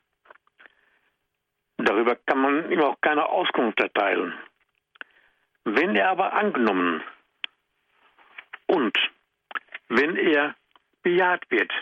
Darüber 1.78 2.16
kann 2.16 2.38
man 2.38 2.70
ihm 2.70 2.80
auch 2.80 3.00
keine 3.00 3.26
Auskunft 3.28 3.80
erteilen. 3.80 4.34
Wenn 5.64 5.96
er 5.96 6.10
aber 6.10 6.32
angenommen 6.32 7.02
und 8.66 8.96
wenn 9.88 10.16
er 10.16 10.54
bejaht 11.02 11.50
wird, 11.50 11.72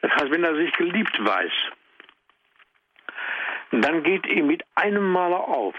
das 0.00 0.10
heißt, 0.12 0.30
wenn 0.30 0.44
er 0.44 0.56
sich 0.56 0.72
geliebt 0.74 1.16
weiß, 1.18 1.52
dann 3.70 4.02
geht 4.02 4.26
ihm 4.26 4.46
mit 4.46 4.64
einem 4.74 5.10
Male 5.10 5.36
auf, 5.36 5.74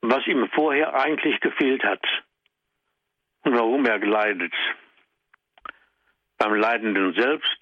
was 0.00 0.26
ihm 0.26 0.48
vorher 0.50 0.94
eigentlich 0.94 1.40
gefehlt 1.40 1.84
hat 1.84 2.04
und 3.42 3.54
warum 3.54 3.84
er 3.86 3.98
leidet. 3.98 4.54
Beim 6.38 6.54
Leidenden 6.54 7.14
selbst 7.14 7.58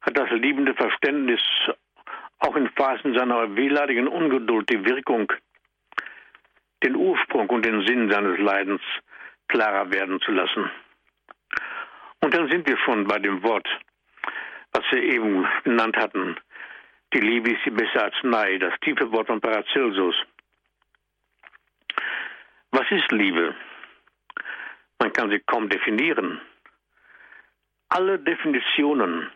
hat 0.00 0.16
das 0.16 0.30
liebende 0.30 0.74
Verständnis 0.74 1.40
auch 2.38 2.56
in 2.56 2.68
Phasen 2.70 3.16
seiner 3.16 3.54
wehleidigen 3.56 4.08
Ungeduld 4.08 4.68
die 4.70 4.84
Wirkung, 4.84 5.32
den 6.82 6.96
Ursprung 6.96 7.48
und 7.50 7.64
den 7.64 7.86
Sinn 7.86 8.10
seines 8.10 8.38
Leidens 8.38 8.80
klarer 9.48 9.92
werden 9.92 10.20
zu 10.20 10.32
lassen. 10.32 10.70
Und 12.20 12.34
dann 12.34 12.48
sind 12.50 12.68
wir 12.68 12.78
schon 12.78 13.06
bei 13.06 13.18
dem 13.18 13.42
Wort, 13.42 13.68
was 14.72 14.84
wir 14.90 15.02
eben 15.02 15.46
genannt 15.64 15.96
hatten. 15.96 16.36
Die 17.14 17.20
Liebe 17.20 17.50
ist 17.50 17.64
die 17.64 17.70
bessere 17.70 18.04
Arznei, 18.04 18.58
das 18.58 18.74
tiefe 18.80 19.10
Wort 19.12 19.26
von 19.26 19.40
Paracelsus. 19.40 20.16
Was 22.70 22.90
ist 22.90 23.10
Liebe? 23.12 23.54
Man 24.98 25.12
kann 25.12 25.30
sie 25.30 25.40
kaum 25.40 25.68
definieren. 25.68 26.40
Alle 27.94 28.18
Definitionen 28.18 29.30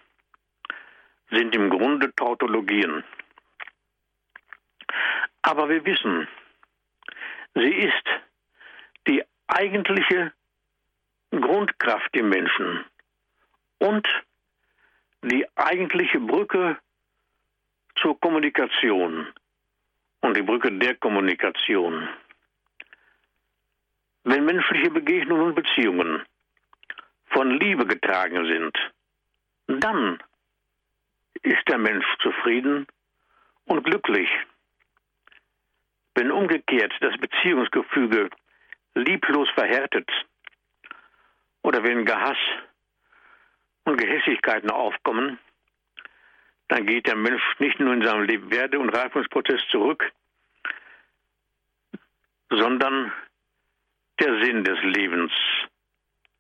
sind 1.30 1.54
im 1.54 1.68
Grunde 1.68 2.10
Tautologien. 2.14 3.04
Aber 5.42 5.68
wir 5.68 5.84
wissen, 5.84 6.26
sie 7.54 7.74
ist 7.88 8.06
die 9.06 9.22
eigentliche 9.46 10.32
Grundkraft 11.32 12.16
im 12.16 12.30
Menschen 12.30 12.82
und 13.78 14.08
die 15.20 15.46
eigentliche 15.56 16.18
Brücke 16.18 16.78
zur 17.96 18.18
Kommunikation 18.20 19.26
und 20.22 20.34
die 20.34 20.42
Brücke 20.42 20.72
der 20.72 20.94
Kommunikation. 20.94 22.08
Wenn 24.24 24.46
menschliche 24.46 24.90
Begegnungen 24.90 25.48
und 25.48 25.54
Beziehungen 25.56 26.24
von 27.36 27.50
Liebe 27.50 27.86
getragen 27.86 28.46
sind, 28.46 28.74
dann 29.66 30.18
ist 31.42 31.68
der 31.68 31.76
Mensch 31.76 32.06
zufrieden 32.22 32.86
und 33.66 33.84
glücklich. 33.84 34.30
Wenn 36.14 36.30
umgekehrt 36.30 36.94
das 37.00 37.14
Beziehungsgefüge 37.18 38.30
lieblos 38.94 39.50
verhärtet 39.50 40.10
oder 41.60 41.84
wenn 41.84 42.06
Gehass 42.06 42.38
und 43.84 43.98
Gehässigkeiten 43.98 44.70
aufkommen, 44.70 45.38
dann 46.68 46.86
geht 46.86 47.06
der 47.06 47.16
Mensch 47.16 47.42
nicht 47.58 47.78
nur 47.78 47.92
in 47.92 48.02
seinem 48.02 48.50
Werde- 48.50 48.78
und 48.78 48.88
Reifungsprozess 48.88 49.60
zurück, 49.70 50.10
sondern 52.48 53.12
der 54.20 54.42
Sinn 54.42 54.64
des 54.64 54.82
Lebens 54.82 55.32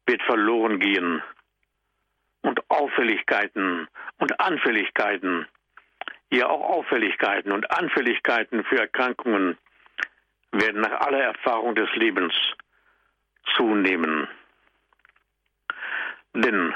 wird 0.06 0.22
verloren 0.22 0.78
gehen. 0.80 1.22
Und 2.42 2.70
Auffälligkeiten 2.70 3.88
und 4.18 4.40
Anfälligkeiten, 4.40 5.46
ja 6.30 6.46
auch 6.46 6.78
Auffälligkeiten 6.78 7.52
und 7.52 7.70
Anfälligkeiten 7.70 8.64
für 8.64 8.78
Erkrankungen 8.78 9.58
werden 10.52 10.80
nach 10.80 11.00
aller 11.00 11.22
Erfahrung 11.22 11.74
des 11.74 11.88
Lebens 11.96 12.34
zunehmen. 13.56 14.28
Denn 16.34 16.74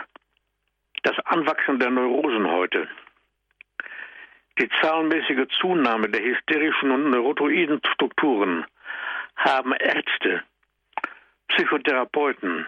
das 1.02 1.18
Anwachsen 1.26 1.78
der 1.78 1.90
Neurosen 1.90 2.50
heute, 2.50 2.88
die 4.58 4.68
zahlenmäßige 4.80 5.48
Zunahme 5.60 6.08
der 6.08 6.22
hysterischen 6.22 6.90
und 6.90 7.10
neurotoiden 7.10 7.80
Strukturen 7.94 8.66
haben 9.36 9.72
Ärzte, 9.72 10.42
Psychotherapeuten, 11.48 12.66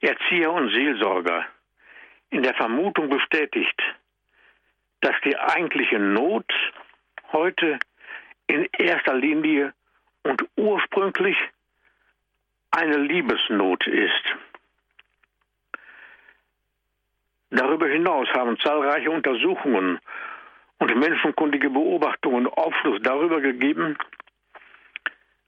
Erzieher 0.00 0.52
und 0.52 0.70
Seelsorger 0.70 1.46
in 2.30 2.42
der 2.42 2.54
Vermutung 2.54 3.08
bestätigt, 3.08 3.80
dass 5.00 5.14
die 5.24 5.36
eigentliche 5.36 5.98
Not 5.98 6.46
heute 7.32 7.78
in 8.46 8.68
erster 8.78 9.14
Linie 9.14 9.72
und 10.22 10.44
ursprünglich 10.56 11.36
eine 12.70 12.96
Liebesnot 12.96 13.86
ist. 13.86 14.36
Darüber 17.50 17.88
hinaus 17.88 18.28
haben 18.34 18.58
zahlreiche 18.58 19.10
Untersuchungen 19.10 19.98
und 20.78 20.94
menschenkundige 20.96 21.70
Beobachtungen 21.70 22.46
Aufschluss 22.46 23.00
darüber 23.02 23.40
gegeben, 23.40 23.96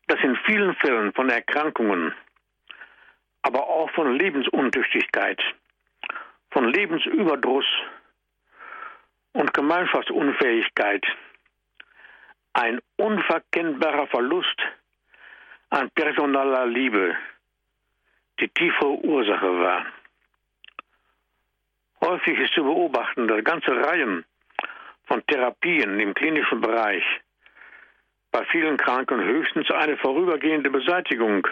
dass 0.07 0.21
in 0.23 0.37
vielen 0.47 0.75
Fällen 0.77 1.13
von 1.13 1.29
Erkrankungen 1.29 2.15
aber 3.43 3.67
auch 3.69 3.91
von 3.91 4.17
Lebensuntüchtigkeit, 4.17 5.41
von 6.51 6.69
Lebensüberdruss 6.73 7.67
und 9.33 9.55
Gemeinschaftsunfähigkeit 9.55 11.05
ein 12.55 12.81
unverkennbarer 12.97 14.07
Verlust 14.09 14.61
an 15.71 15.91
personaler 15.91 16.67
Liebe 16.67 17.17
die 18.41 18.49
tiefere 18.49 18.97
Ursache 19.05 19.61
war. 19.61 19.87
Häufig 22.01 22.39
ist 22.39 22.55
zu 22.55 22.63
beobachten, 22.63 23.27
dass 23.29 23.45
ganze 23.45 23.71
Reihen 23.71 24.25
von 25.07 25.25
Therapien 25.27 25.99
im 25.99 26.15
klinischen 26.15 26.61
Bereich 26.61 27.05
bei 28.31 28.45
vielen 28.47 28.77
Kranken 28.77 29.23
höchstens 29.23 29.71
eine 29.71 29.97
vorübergehende 29.97 30.71
Beseitigung 30.71 31.47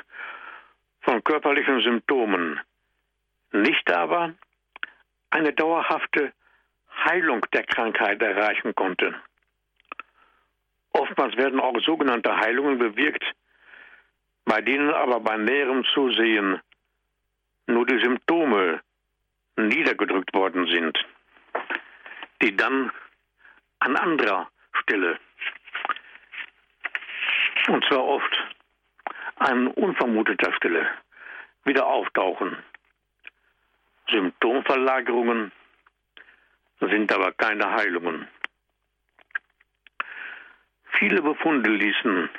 von 1.07 1.23
körperlichen 1.23 1.81
Symptomen, 1.83 2.61
nicht 3.53 3.91
aber 3.93 4.35
eine 5.31 5.53
dauerhafte 5.53 6.33
Heilung 7.05 7.47
der 7.53 7.63
Krankheit 7.63 8.21
erreichen 8.21 8.75
konnte. 8.75 9.15
Oftmals 10.91 11.37
werden 11.37 11.61
auch 11.61 11.79
sogenannte 11.81 12.37
Heilungen 12.37 12.79
bewirkt, 12.79 13.25
bei 14.45 14.61
denen 14.61 14.91
aber 14.91 15.21
bei 15.21 15.37
näherem 15.37 15.85
Zusehen 15.95 16.61
nur 17.69 17.87
die 17.87 18.03
Symptome 18.03 18.81
niedergedrückt 19.57 20.35
worden 20.35 20.67
sind, 20.67 20.99
die 22.43 22.57
dann 22.57 22.91
an 23.79 23.97
anderer 23.97 24.49
Stelle, 24.83 25.19
und 27.69 27.85
zwar 27.85 28.05
oft 28.05 28.46
an 29.37 29.69
unvermuteter 29.69 30.53
Stelle, 30.55 30.87
wieder 31.65 31.87
auftauchen. 31.87 32.57
Symptomverlagerungen 34.11 35.53
sind 36.81 37.13
aber 37.13 37.33
keine 37.33 37.71
Heilungen. 37.71 38.29
Viele 40.99 41.21
Befunde 41.21 41.71
ließen 41.71 42.31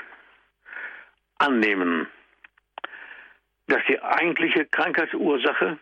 annehmen, 1.37 2.07
dass 3.67 3.83
die 3.87 4.01
eigentliche 4.01 4.65
Krankheitsursache 4.65 5.77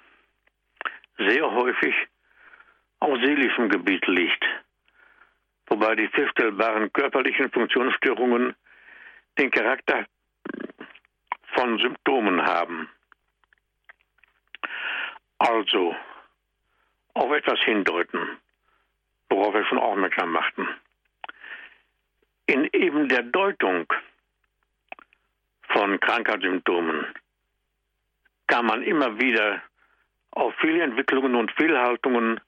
sehr 1.18 1.52
häufig 1.52 1.96
auf 3.00 3.18
seelischem 3.20 3.70
Gebiet 3.70 4.06
liegt, 4.08 4.44
wobei 5.68 5.96
die 5.96 6.08
feststellbaren 6.10 6.92
körperlichen 6.92 7.52
Funktionsstörungen 7.52 8.56
den 9.38 9.52
Charakter 9.52 10.06
von 11.66 11.80
Symptomen 11.80 12.46
haben. 12.46 12.88
Also 15.40 15.96
auf 17.16 17.32
etwas 17.32 17.60
hindeuten, 17.62 18.38
worauf 19.30 19.56
wir 19.56 19.66
schon 19.66 19.80
aufmerksam 19.80 20.32
machten. 20.32 20.68
In 22.46 22.70
eben 22.72 23.10
der 23.10 23.24
Deutung 23.24 23.92
von 25.70 26.00
Krankheitssymptomen 26.00 27.08
kam 28.46 28.68
man 28.68 28.84
immer 28.84 29.20
wieder 29.20 29.64
auf 30.32 30.54
Fehlentwicklungen 30.58 31.34
und 31.34 31.52
Fehlhaltungen, 31.54 32.40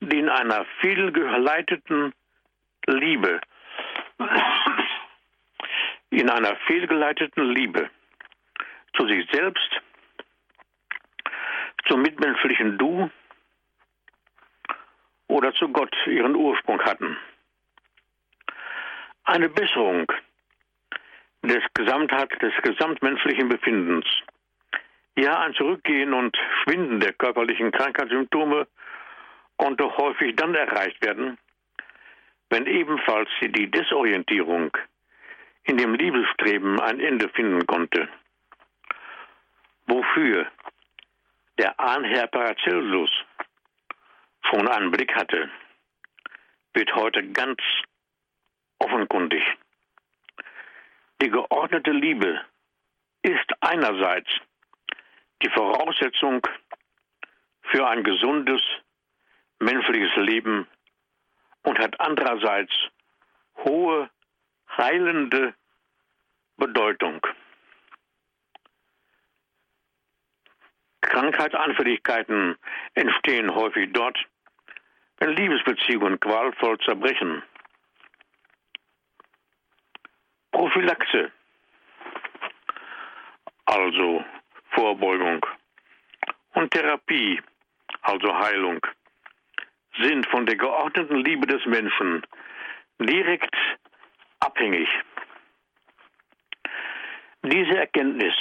die 0.00 0.18
in 0.18 0.28
einer 0.28 0.64
fehlgeleiteten 0.80 2.12
Liebe, 2.86 3.40
in 6.10 6.28
einer 6.28 6.56
fehlgeleiteten 6.66 7.52
Liebe 7.52 7.88
zu 8.96 9.06
sich 9.06 9.28
selbst, 9.32 9.70
zum 11.86 12.02
mitmenschlichen 12.02 12.78
Du 12.78 13.10
oder 15.28 15.52
zu 15.54 15.68
Gott 15.68 15.94
ihren 16.06 16.34
Ursprung 16.34 16.80
hatten. 16.82 17.16
Eine 19.24 19.48
Besserung 19.48 20.10
des, 21.42 21.62
Gesamtheit, 21.74 22.30
des 22.42 22.54
gesamtmenschlichen 22.62 23.48
Befindens 23.48 24.06
ja, 25.16 25.40
ein 25.40 25.54
Zurückgehen 25.54 26.12
und 26.12 26.36
Schwinden 26.62 26.98
der 26.98 27.12
körperlichen 27.12 27.70
Krankheitssymptome 27.70 28.66
konnte 29.56 29.96
häufig 29.96 30.34
dann 30.34 30.54
erreicht 30.54 31.04
werden, 31.04 31.38
wenn 32.50 32.66
ebenfalls 32.66 33.28
die 33.40 33.70
Desorientierung 33.70 34.76
in 35.64 35.76
dem 35.76 35.94
Liebesstreben 35.94 36.80
ein 36.80 36.98
Ende 36.98 37.28
finden 37.28 37.64
konnte. 37.66 38.08
Wofür 39.86 40.46
der 41.58 41.78
Ahnherr 41.78 42.26
Paracelsus 42.26 43.10
schon 44.50 44.68
einen 44.68 44.90
Blick 44.90 45.14
hatte, 45.14 45.50
wird 46.72 46.94
heute 46.94 47.22
ganz 47.30 47.60
offenkundig. 48.78 49.42
Die 51.22 51.30
geordnete 51.30 51.92
Liebe 51.92 52.40
ist 53.22 53.50
einerseits 53.60 54.28
die 55.42 55.50
Voraussetzung 55.50 56.46
für 57.62 57.86
ein 57.86 58.02
gesundes 58.04 58.62
menschliches 59.58 60.14
Leben 60.16 60.66
und 61.62 61.78
hat 61.78 61.98
andererseits 62.00 62.72
hohe 63.64 64.10
heilende 64.76 65.54
Bedeutung. 66.56 67.20
Krankheitsanfälligkeiten 71.06 72.56
entstehen 72.94 73.54
häufig 73.54 73.92
dort, 73.92 74.18
wenn 75.18 75.30
Liebesbeziehungen 75.30 76.18
qualvoll 76.20 76.78
zerbrechen. 76.78 77.42
Prophylaxe, 80.50 81.30
also 83.66 84.24
Vorbeugung 84.70 85.44
und 86.54 86.70
Therapie, 86.70 87.40
also 88.02 88.34
Heilung, 88.34 88.80
sind 89.98 90.26
von 90.26 90.46
der 90.46 90.56
geordneten 90.56 91.16
Liebe 91.16 91.46
des 91.46 91.64
Menschen 91.66 92.26
direkt 92.98 93.54
abhängig. 94.40 94.88
Diese 97.42 97.78
Erkenntnis 97.78 98.34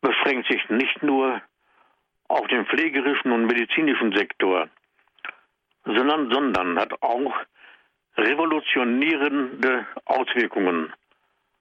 beschränkt 0.00 0.48
sich 0.48 0.68
nicht 0.68 1.02
nur 1.02 1.40
auf 2.28 2.46
den 2.48 2.66
pflegerischen 2.66 3.32
und 3.32 3.46
medizinischen 3.46 4.14
Sektor, 4.14 4.68
sondern, 5.84 6.30
sondern 6.30 6.78
hat 6.78 7.02
auch 7.02 7.34
revolutionierende 8.16 9.86
Auswirkungen 10.04 10.92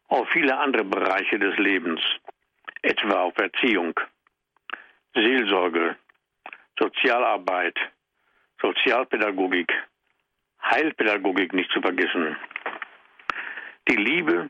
auf 0.08 0.28
viele 0.30 0.58
andere 0.58 0.84
Bereiche 0.84 1.40
des 1.40 1.58
Lebens 1.58 2.02
etwa 2.82 3.24
auf 3.24 3.38
Erziehung, 3.38 4.00
Seelsorge, 5.14 5.96
Sozialarbeit, 6.80 7.78
Sozialpädagogik, 8.62 9.72
Heilpädagogik 10.64 11.54
nicht 11.54 11.72
zu 11.72 11.82
vergessen. 11.82 12.36
Die 13.88 13.96
Liebe, 13.96 14.50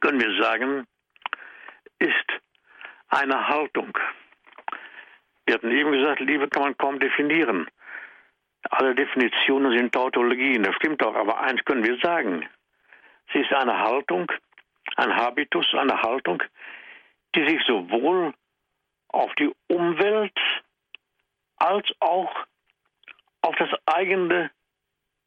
können 0.00 0.20
wir 0.20 0.42
sagen, 0.42 0.86
ist 1.98 2.26
eine 3.08 3.48
Haltung. 3.48 3.96
Wir 5.46 5.54
hatten 5.54 5.70
eben 5.70 5.92
gesagt, 5.92 6.20
Liebe 6.20 6.48
kann 6.48 6.62
man 6.62 6.76
kaum 6.76 6.98
definieren. 6.98 7.68
Alle 8.70 8.94
Definitionen 8.94 9.76
sind 9.76 9.92
Tautologien, 9.92 10.62
das 10.62 10.74
stimmt 10.76 11.02
auch, 11.04 11.14
aber 11.14 11.40
eins 11.40 11.62
können 11.64 11.84
wir 11.84 11.98
sagen. 11.98 12.48
Sie 13.32 13.40
ist 13.40 13.52
eine 13.52 13.78
Haltung, 13.78 14.30
ein 14.96 15.14
Habitus, 15.14 15.66
eine 15.74 16.00
Haltung, 16.00 16.42
die 17.34 17.46
sich 17.46 17.62
sowohl 17.66 18.32
auf 19.08 19.34
die 19.34 19.52
Umwelt 19.68 20.38
als 21.56 21.86
auch 22.00 22.32
auf 23.42 23.54
das 23.56 23.70
eigene 23.86 24.50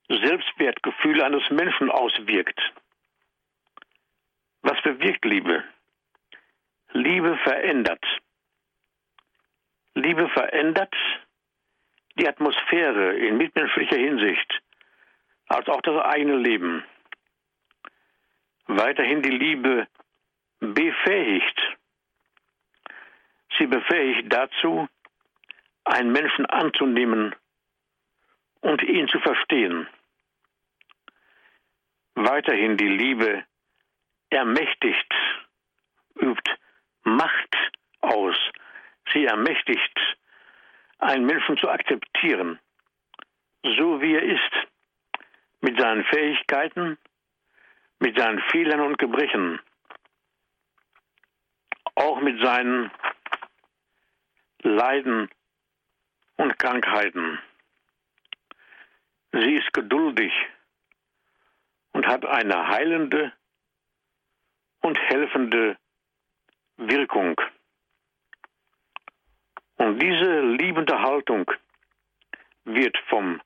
Selbstwertgefühl 0.09 1.21
eines 1.21 1.49
Menschen 1.49 1.91
auswirkt. 1.91 2.59
Was 4.61 4.81
bewirkt 4.81 5.23
Liebe? 5.25 5.63
Liebe 6.93 7.37
verändert. 7.43 8.03
Liebe 9.97 10.29
verändert 10.29 10.93
die 12.19 12.27
Atmosphäre 12.27 13.17
in 13.17 13.37
mitmenschlicher 13.37 13.97
Hinsicht, 13.97 14.61
als 15.47 15.67
auch 15.67 15.81
das 15.81 16.03
eigene 16.05 16.35
Leben. 16.35 16.83
Weiterhin 18.67 19.23
die 19.23 19.31
Liebe 19.31 19.87
befähigt, 20.59 21.77
Sie 23.57 23.65
befähigt 23.65 24.31
dazu, 24.31 24.87
einen 25.83 26.11
Menschen 26.11 26.45
anzunehmen 26.45 27.35
und 28.61 28.83
ihn 28.83 29.07
zu 29.07 29.19
verstehen. 29.19 29.87
Weiterhin 32.13 32.77
die 32.77 32.89
Liebe 32.89 33.43
ermächtigt, 34.29 35.11
übt 36.19 36.51
Macht 37.03 37.55
sie 39.13 39.25
ermächtigt, 39.25 40.17
einen 40.99 41.25
Menschen 41.25 41.57
zu 41.57 41.69
akzeptieren, 41.69 42.59
so 43.63 44.01
wie 44.01 44.15
er 44.15 44.23
ist, 44.23 44.67
mit 45.61 45.79
seinen 45.79 46.03
Fähigkeiten, 46.05 46.97
mit 47.99 48.17
seinen 48.17 48.39
Fehlern 48.51 48.81
und 48.81 48.97
Gebrechen, 48.97 49.59
auch 51.95 52.19
mit 52.21 52.41
seinen 52.41 52.91
Leiden 54.61 55.29
und 56.37 56.59
Krankheiten. 56.59 57.39
Sie 59.31 59.55
ist 59.55 59.73
geduldig 59.73 60.31
und 61.91 62.05
hat 62.07 62.25
eine 62.25 62.67
heilende 62.67 63.33
und 64.81 64.97
helfende 64.99 65.77
Wirkung. 66.77 67.39
Und 69.77 70.01
diese 70.01 70.41
liebende 70.41 70.99
Haltung 71.01 71.49
wird 72.65 72.97
vom 73.09 73.39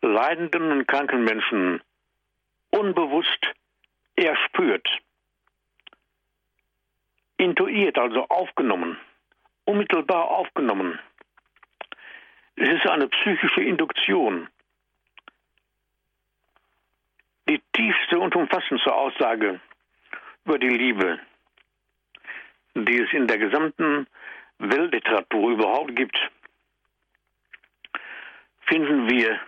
leidenden 0.00 0.70
und 0.72 0.86
kranken 0.86 1.24
Menschen 1.24 1.82
unbewusst 2.70 3.46
erspürt, 4.16 4.88
intuiert, 7.36 7.98
also 7.98 8.26
aufgenommen, 8.28 8.96
unmittelbar 9.64 10.28
aufgenommen. 10.28 10.98
Es 12.56 12.68
ist 12.68 12.86
eine 12.86 13.08
psychische 13.08 13.62
Induktion. 13.62 14.48
Die 17.48 17.62
tiefste 17.72 18.18
und 18.18 18.34
umfassendste 18.36 18.92
Aussage 18.92 19.60
über 20.44 20.58
die 20.58 20.68
Liebe, 20.68 21.18
die 22.74 22.98
es 22.98 23.12
in 23.12 23.26
der 23.26 23.38
gesamten 23.38 24.06
Weltliteratur 24.58 25.52
überhaupt 25.52 25.94
gibt, 25.94 26.18
finden 28.66 29.08
wir 29.08 29.40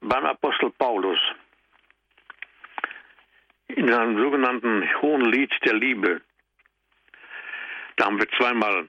beim 0.00 0.26
Apostel 0.26 0.70
Paulus 0.70 1.18
in 3.68 3.88
seinem 3.88 4.18
sogenannten 4.18 4.88
Hohen 5.00 5.24
Lied 5.32 5.52
der 5.64 5.74
Liebe. 5.74 6.20
Da 7.96 8.06
haben 8.06 8.18
wir 8.18 8.28
zweimal 8.38 8.88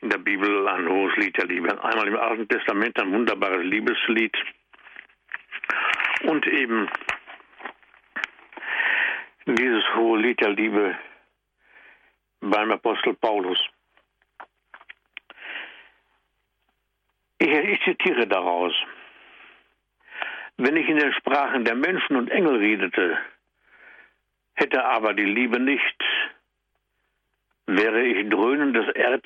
in 0.00 0.10
der 0.10 0.18
Bibel 0.18 0.68
ein 0.68 0.88
hohes 0.88 1.16
Lied 1.16 1.36
der 1.36 1.46
Liebe. 1.46 1.82
Einmal 1.82 2.08
im 2.08 2.16
Alten 2.16 2.48
Testament 2.48 2.98
ein 3.00 3.12
wunderbares 3.12 3.64
Liebeslied 3.64 4.36
und 6.22 6.46
eben 6.46 6.88
dieses 9.46 9.84
hohe 9.94 10.18
Lied 10.20 10.40
der 10.40 10.50
Liebe 10.50 10.96
beim 12.40 12.70
Apostel 12.70 13.14
Paulus. 13.14 13.58
Ich, 17.38 17.48
ich 17.48 17.80
zitiere 17.84 18.26
daraus. 18.26 18.74
Wenn 20.56 20.76
ich 20.76 20.88
in 20.88 20.98
den 20.98 21.12
Sprachen 21.12 21.64
der 21.64 21.76
Menschen 21.76 22.16
und 22.16 22.30
Engel 22.30 22.56
redete, 22.56 23.18
hätte 24.54 24.84
aber 24.84 25.14
die 25.14 25.24
Liebe 25.24 25.60
nicht, 25.60 26.04
wäre 27.66 28.02
ich 28.02 28.28
dröhnendes 28.28 28.88
Erz 28.94 29.24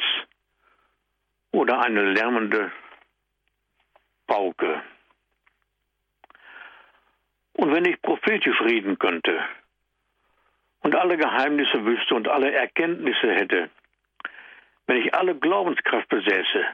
oder 1.52 1.80
eine 1.80 2.12
lärmende 2.12 2.70
Pauke. 4.26 4.82
Und 7.54 7.72
wenn 7.72 7.86
ich 7.86 8.00
prophetisch 8.02 8.60
reden 8.60 8.98
könnte 8.98 9.42
und 10.80 10.94
alle 10.94 11.16
Geheimnisse 11.16 11.84
wüsste 11.84 12.14
und 12.14 12.28
alle 12.28 12.52
Erkenntnisse 12.52 13.32
hätte, 13.32 13.70
wenn 14.86 14.98
ich 14.98 15.14
alle 15.14 15.34
Glaubenskraft 15.34 16.08
besäße 16.08 16.66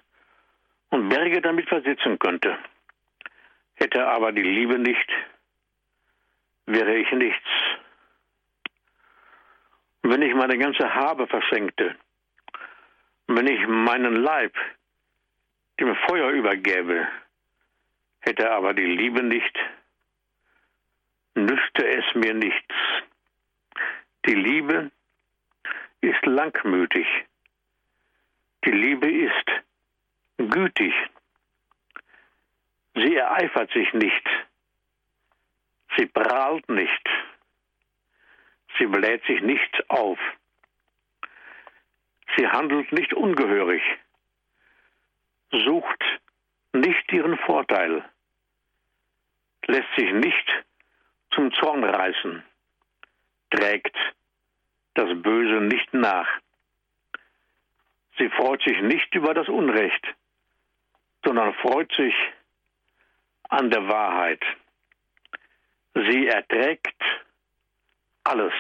und 0.91 1.09
Berge 1.09 1.41
damit 1.41 1.69
versetzen 1.69 2.19
könnte, 2.19 2.59
hätte 3.75 4.07
aber 4.07 4.33
die 4.33 4.43
Liebe 4.43 4.79
nicht, 4.79 5.09
wäre 6.67 6.97
ich 6.97 7.11
nichts. 7.13 7.49
Und 10.03 10.13
wenn 10.13 10.23
ich 10.23 10.35
meine 10.35 10.59
ganze 10.59 10.95
Habe 10.95 11.27
verschenkte, 11.27 11.97
wenn 13.27 13.47
ich 13.47 13.67
meinen 13.67 14.17
Leib 14.17 14.55
dem 15.79 15.95
Feuer 16.09 16.31
übergäbe, 16.31 17.07
hätte 18.21 18.51
aber 18.51 18.75
die 18.75 18.85
Liebe 18.85 19.23
nicht, 19.23 19.59
nützte 21.35 21.87
es 21.87 22.15
mir 22.15 22.35
nichts. 22.35 22.75
Die 24.27 24.35
Liebe 24.35 24.91
ist 26.01 26.27
langmütig. 26.27 27.07
Die 28.65 28.73
Liebe 28.73 29.11
ist 29.11 29.51
gütig. 30.39 30.95
Sie 32.95 33.17
ereifert 33.17 33.71
sich 33.73 33.93
nicht. 33.93 34.29
Sie 35.97 36.07
prahlt 36.07 36.69
nicht. 36.69 37.09
Sie 38.79 38.87
bläht 38.87 39.25
sich 39.27 39.41
nicht 39.43 39.91
auf. 39.91 40.19
Sie 42.37 42.47
handelt 42.47 42.93
nicht 42.93 43.13
ungehörig, 43.15 43.83
sucht 45.51 46.05
nicht 46.73 47.13
ihren 47.13 47.37
Vorteil, 47.39 48.05
lässt 49.67 49.89
sich 49.97 50.13
nicht 50.13 50.65
zum 51.33 51.53
Zorn 51.55 51.83
reißen, 51.83 52.45
trägt 53.51 53.97
das 54.95 55.11
Böse 55.21 55.65
nicht 55.65 55.93
nach. 55.95 56.29
Sie 58.19 58.29
freut 58.31 58.63
sich 58.63 58.81
nicht 58.83 59.15
über 59.15 59.35
das 59.35 59.49
Unrecht, 59.49 60.07
sondern 61.25 61.55
freut 61.55 61.91
sich 61.93 62.15
an 63.49 63.71
der 63.71 63.87
Wahrheit. 63.89 64.43
Sie 65.95 66.27
erträgt 66.27 67.03
alles, 68.25 68.53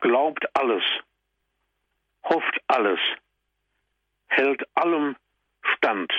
glaubt 0.00 0.44
alles, 0.56 0.84
hofft 2.24 2.60
alles, 2.68 3.00
hält 4.28 4.66
allem 4.76 5.16
stand. 5.76 6.12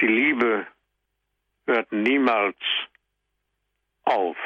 Die 0.00 0.06
Liebe 0.06 0.66
hört 1.66 1.92
niemals 1.92 2.56
auf. 4.04 4.36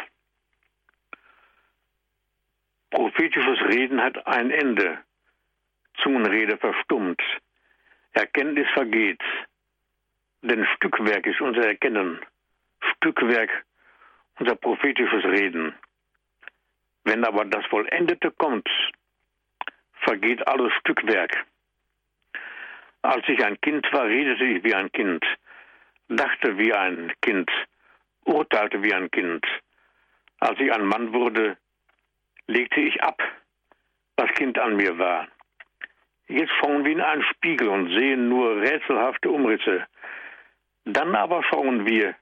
Prophetisches 2.91 3.61
Reden 3.69 4.01
hat 4.03 4.27
ein 4.27 4.51
Ende. 4.51 4.99
Zungenrede 6.03 6.57
verstummt. 6.57 7.21
Erkenntnis 8.19 8.69
vergeht. 8.75 9.23
Denn 10.43 10.67
Stückwerk 10.77 11.27
ist 11.27 11.41
unser 11.41 11.67
Erkennen. 11.67 12.21
Stückwerk 12.97 13.51
unser 14.39 14.55
prophetisches 14.55 15.25
Reden. 15.25 15.75
Wenn 17.05 17.25
aber 17.25 17.45
das 17.45 17.65
Vollendete 17.67 18.31
kommt, 18.33 18.69
vergeht 20.03 20.47
alles 20.47 20.73
Stückwerk. 20.81 21.45
Als 23.03 23.29
ich 23.29 23.45
ein 23.45 23.61
Kind 23.61 23.87
war, 23.93 24.05
redete 24.05 24.45
ich 24.45 24.65
wie 24.65 24.75
ein 24.75 24.91
Kind, 24.93 25.25
dachte 26.09 26.59
wie 26.59 26.73
ein 26.73 27.13
Kind, 27.23 27.51
urteilte 28.25 28.83
wie 28.83 28.93
ein 28.93 29.11
Kind. 29.11 29.45
Als 30.41 30.59
ich 30.61 30.73
ein 30.73 30.85
Mann 30.85 31.13
wurde, 31.13 31.57
legte 32.47 32.81
ich 32.81 33.03
ab, 33.03 33.21
was 34.17 34.31
Kind 34.33 34.59
an 34.59 34.77
mir 34.77 34.99
war. 34.99 35.29
Jetzt 36.29 36.53
schauen 36.61 36.85
wir 36.85 36.93
in 36.93 37.01
einen 37.01 37.23
Spiegel 37.23 37.69
und 37.69 37.89
sehen 37.89 38.29
nur 38.29 38.61
rätselhafte 38.61 39.31
Umrisse. 39.31 39.87
Dann 40.85 41.15
aber 41.15 41.43
schauen 41.45 41.87
wir 41.87 42.15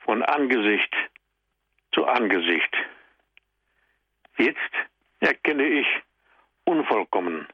von 0.00 0.22
Angesicht 0.22 0.94
zu 1.92 2.06
Angesicht. 2.06 2.74
Jetzt 4.38 4.72
erkenne 5.20 5.66
ich 5.66 5.86
unvollkommen. 6.64 7.46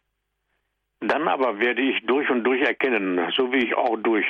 Dann 1.00 1.26
aber 1.28 1.58
werde 1.58 1.82
ich 1.82 2.04
durch 2.06 2.30
und 2.30 2.44
durch 2.44 2.62
erkennen, 2.62 3.32
so 3.36 3.52
wie 3.52 3.64
ich 3.64 3.74
auch 3.74 3.96
durch, 3.96 4.26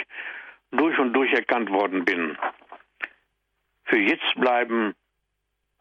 durch 0.70 0.98
und 0.98 1.12
durch 1.12 1.32
erkannt 1.32 1.70
worden 1.70 2.04
bin. 2.04 2.38
Für 3.84 3.98
jetzt 3.98 4.34
bleiben 4.36 4.94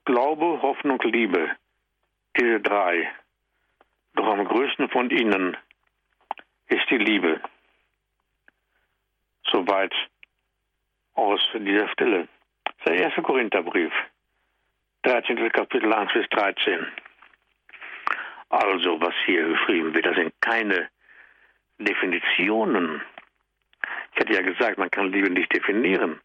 Glaube, 0.05 0.61
Hoffnung, 0.61 0.99
Liebe, 1.03 1.51
diese 2.37 2.59
drei. 2.59 3.09
Doch 4.15 4.27
am 4.27 4.45
größten 4.45 4.89
von 4.89 5.09
ihnen 5.09 5.57
ist 6.67 6.89
die 6.89 6.97
Liebe. 6.97 7.41
Soweit 9.51 9.93
aus 11.15 11.41
dieser 11.53 11.87
Stelle. 11.89 12.27
Der 12.85 12.95
erste 12.95 13.21
Korintherbrief, 13.21 13.93
13. 15.03 15.51
Kapitel 15.51 15.93
1 15.93 16.13
bis 16.13 16.27
13. 16.29 16.85
Also, 18.49 19.01
was 19.01 19.13
hier 19.25 19.47
geschrieben 19.47 19.93
wird, 19.93 20.05
das 20.05 20.15
sind 20.15 20.33
keine 20.41 20.89
Definitionen. 21.79 23.01
Ich 24.13 24.19
hatte 24.19 24.33
ja 24.33 24.41
gesagt, 24.41 24.77
man 24.77 24.91
kann 24.91 25.11
Liebe 25.11 25.29
nicht 25.29 25.51
definieren. 25.53 26.19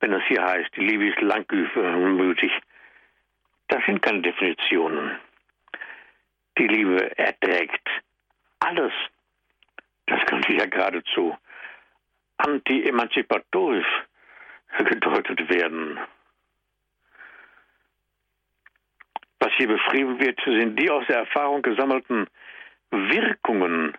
Wenn 0.00 0.12
das 0.12 0.22
hier 0.28 0.42
heißt, 0.42 0.74
die 0.76 0.80
Liebe 0.80 1.08
ist 1.08 1.20
langmütig, 1.20 2.50
das 3.68 3.84
sind 3.86 4.02
keine 4.02 4.22
Definitionen. 4.22 5.18
Die 6.58 6.66
Liebe 6.66 7.18
erträgt 7.18 7.88
geradezu 10.72 11.36
anti-emanzipatorisch 12.38 13.86
gedeutet 14.84 15.48
werden. 15.48 15.98
Was 19.38 19.52
hier 19.56 19.68
beschrieben 19.68 20.18
wird, 20.20 20.40
sind 20.44 20.78
die 20.78 20.90
aus 20.90 21.06
der 21.06 21.18
Erfahrung 21.18 21.62
gesammelten 21.62 22.26
Wirkungen 22.90 23.96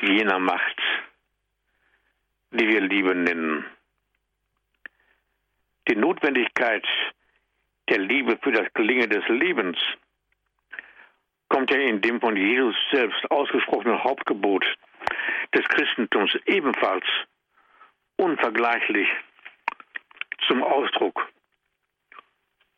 jener 0.00 0.38
Macht, 0.38 0.80
die 2.50 2.68
wir 2.68 2.80
Liebe 2.80 3.14
nennen. 3.14 3.64
Die 5.88 5.96
Notwendigkeit 5.96 6.86
der 7.88 7.98
Liebe 7.98 8.38
für 8.42 8.52
das 8.52 8.72
Gelingen 8.72 9.10
des 9.10 9.26
Lebens 9.28 9.78
kommt 11.48 11.70
ja 11.70 11.78
in 11.78 12.00
dem 12.00 12.20
von 12.20 12.36
Jesus 12.36 12.74
selbst 12.90 13.30
ausgesprochenen 13.30 14.02
Hauptgebot 14.02 14.64
des 15.54 15.64
Christentums 15.68 16.34
ebenfalls 16.46 17.04
unvergleichlich 18.16 19.08
zum 20.46 20.62
Ausdruck. 20.62 21.28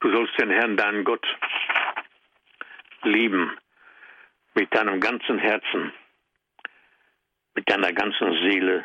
Du 0.01 0.13
sollst 0.13 0.39
den 0.39 0.51
Herrn, 0.51 0.77
deinen 0.77 1.05
Gott, 1.05 1.27
lieben 3.03 3.57
mit 4.55 4.75
deinem 4.75 5.01
ganzen 5.01 5.39
Herzen, 5.39 5.93
mit 7.55 7.71
deiner 7.71 7.93
ganzen 7.93 8.33
Seele 8.35 8.85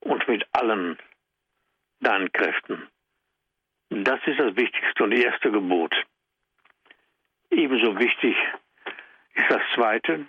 und 0.00 0.26
mit 0.28 0.46
allen 0.52 0.98
deinen 2.00 2.32
Kräften. 2.32 2.88
Das 3.90 4.20
ist 4.26 4.38
das 4.38 4.56
wichtigste 4.56 5.04
und 5.04 5.12
erste 5.12 5.50
Gebot. 5.50 5.94
Ebenso 7.62 7.96
wichtig 7.96 8.36
ist 9.34 9.48
das 9.48 9.62
zweite. 9.76 10.26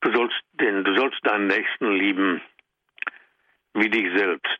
Du 0.00 0.12
sollst, 0.12 0.42
den, 0.54 0.82
du 0.82 0.96
sollst 0.96 1.24
deinen 1.24 1.46
Nächsten 1.46 1.92
lieben 1.92 2.42
wie 3.74 3.88
dich 3.88 4.12
selbst. 4.18 4.58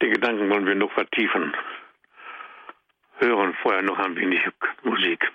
Den 0.00 0.12
Gedanken 0.12 0.48
wollen 0.48 0.64
wir 0.64 0.76
noch 0.76 0.92
vertiefen. 0.92 1.52
Hören 3.18 3.56
vorher 3.62 3.82
noch 3.82 3.98
ein 3.98 4.14
wenig 4.14 4.40
Musik. 4.84 5.28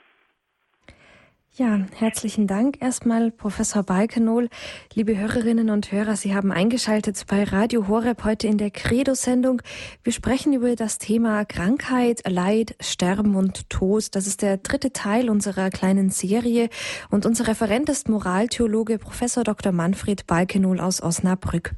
Ja, 1.56 1.80
herzlichen 1.96 2.46
Dank 2.46 2.82
erstmal, 2.82 3.32
Professor 3.32 3.82
Balkenol. 3.82 4.48
Liebe 4.94 5.18
Hörerinnen 5.18 5.72
und 5.72 5.92
Hörer, 5.92 6.16
Sie 6.16 6.36
haben 6.36 6.52
eingeschaltet 6.52 7.24
bei 7.28 7.44
Radio 7.46 7.88
Horeb 7.88 8.24
heute 8.24 8.46
in 8.46 8.60
der 8.60 8.70
Credo-Sendung. 8.70 9.64
Wir 10.04 10.14
sprechen 10.14 10.54
über 10.54 10.76
das 10.76 11.00
Thema 11.00 11.46
Krankheit, 11.46 12.22
Leid, 12.28 12.76
Sterben 12.80 13.36
und 13.36 13.72
Tod. 13.72 14.14
Das 14.16 14.28
ist 14.28 14.44
der 14.44 14.58
dritte 14.58 14.94
Teil 14.94 15.32
unserer 15.32 15.72
kleinen 15.72 16.12
Serie 16.12 16.70
und 17.10 17.26
unser 17.26 17.48
Referent 17.48 17.90
ist 17.90 18.08
Moraltheologe 18.08 19.00
Professor 19.00 19.44
Dr. 19.44 19.72
Manfred 19.72 20.28
Balkenol 20.28 20.80
aus 20.80 21.02
Osnabrück. 21.02 21.74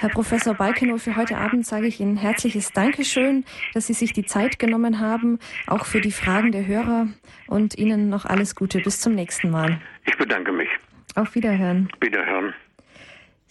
Herr 0.00 0.10
Professor 0.10 0.54
Balkenow, 0.54 1.02
für 1.02 1.16
heute 1.16 1.36
Abend 1.38 1.66
sage 1.66 1.88
ich 1.88 1.98
Ihnen 1.98 2.16
herzliches 2.16 2.70
Dankeschön, 2.70 3.44
dass 3.74 3.88
Sie 3.88 3.94
sich 3.94 4.12
die 4.12 4.24
Zeit 4.24 4.60
genommen 4.60 5.00
haben, 5.00 5.40
auch 5.66 5.86
für 5.86 6.00
die 6.00 6.12
Fragen 6.12 6.52
der 6.52 6.64
Hörer 6.64 7.08
und 7.48 7.76
Ihnen 7.76 8.08
noch 8.08 8.24
alles 8.24 8.54
Gute. 8.54 8.78
Bis 8.78 9.00
zum 9.00 9.16
nächsten 9.16 9.50
Mal. 9.50 9.80
Ich 10.06 10.16
bedanke 10.16 10.52
mich. 10.52 10.68
Auf 11.16 11.34
Wiederhören. 11.34 11.88
Wiederhören. 12.00 12.54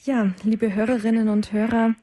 Ja, 0.06 0.32
liebe 0.44 0.74
Hörerinnen 0.74 1.28
und 1.28 1.52
Hörer, 1.52 1.96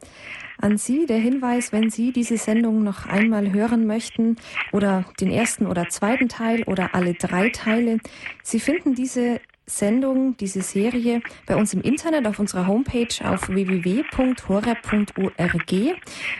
an 0.61 0.77
Sie 0.77 1.07
der 1.07 1.17
Hinweis, 1.17 1.73
wenn 1.73 1.89
Sie 1.89 2.13
diese 2.13 2.37
Sendung 2.37 2.85
noch 2.85 3.07
einmal 3.07 3.51
hören 3.51 3.87
möchten 3.87 4.37
oder 4.73 5.07
den 5.23 5.31
ersten 5.31 5.67
oder 5.67 5.89
zweiten 5.89 6.29
Teil 6.29 6.65
oder 6.65 6.95
alle 6.95 7.15
drei 7.15 7.49
Teile. 7.49 7.97
Sie 8.43 8.61
finden 8.61 8.95
diese 8.95 9.41
Sendung, 9.67 10.37
diese 10.37 10.61
Serie 10.63 11.23
bei 11.47 11.57
uns 11.57 11.73
im 11.73 11.81
Internet 11.81 12.27
auf 12.27 12.39
unserer 12.39 12.67
Homepage 12.67 13.09
auf 13.25 13.49
www.horeb.org 13.49 14.45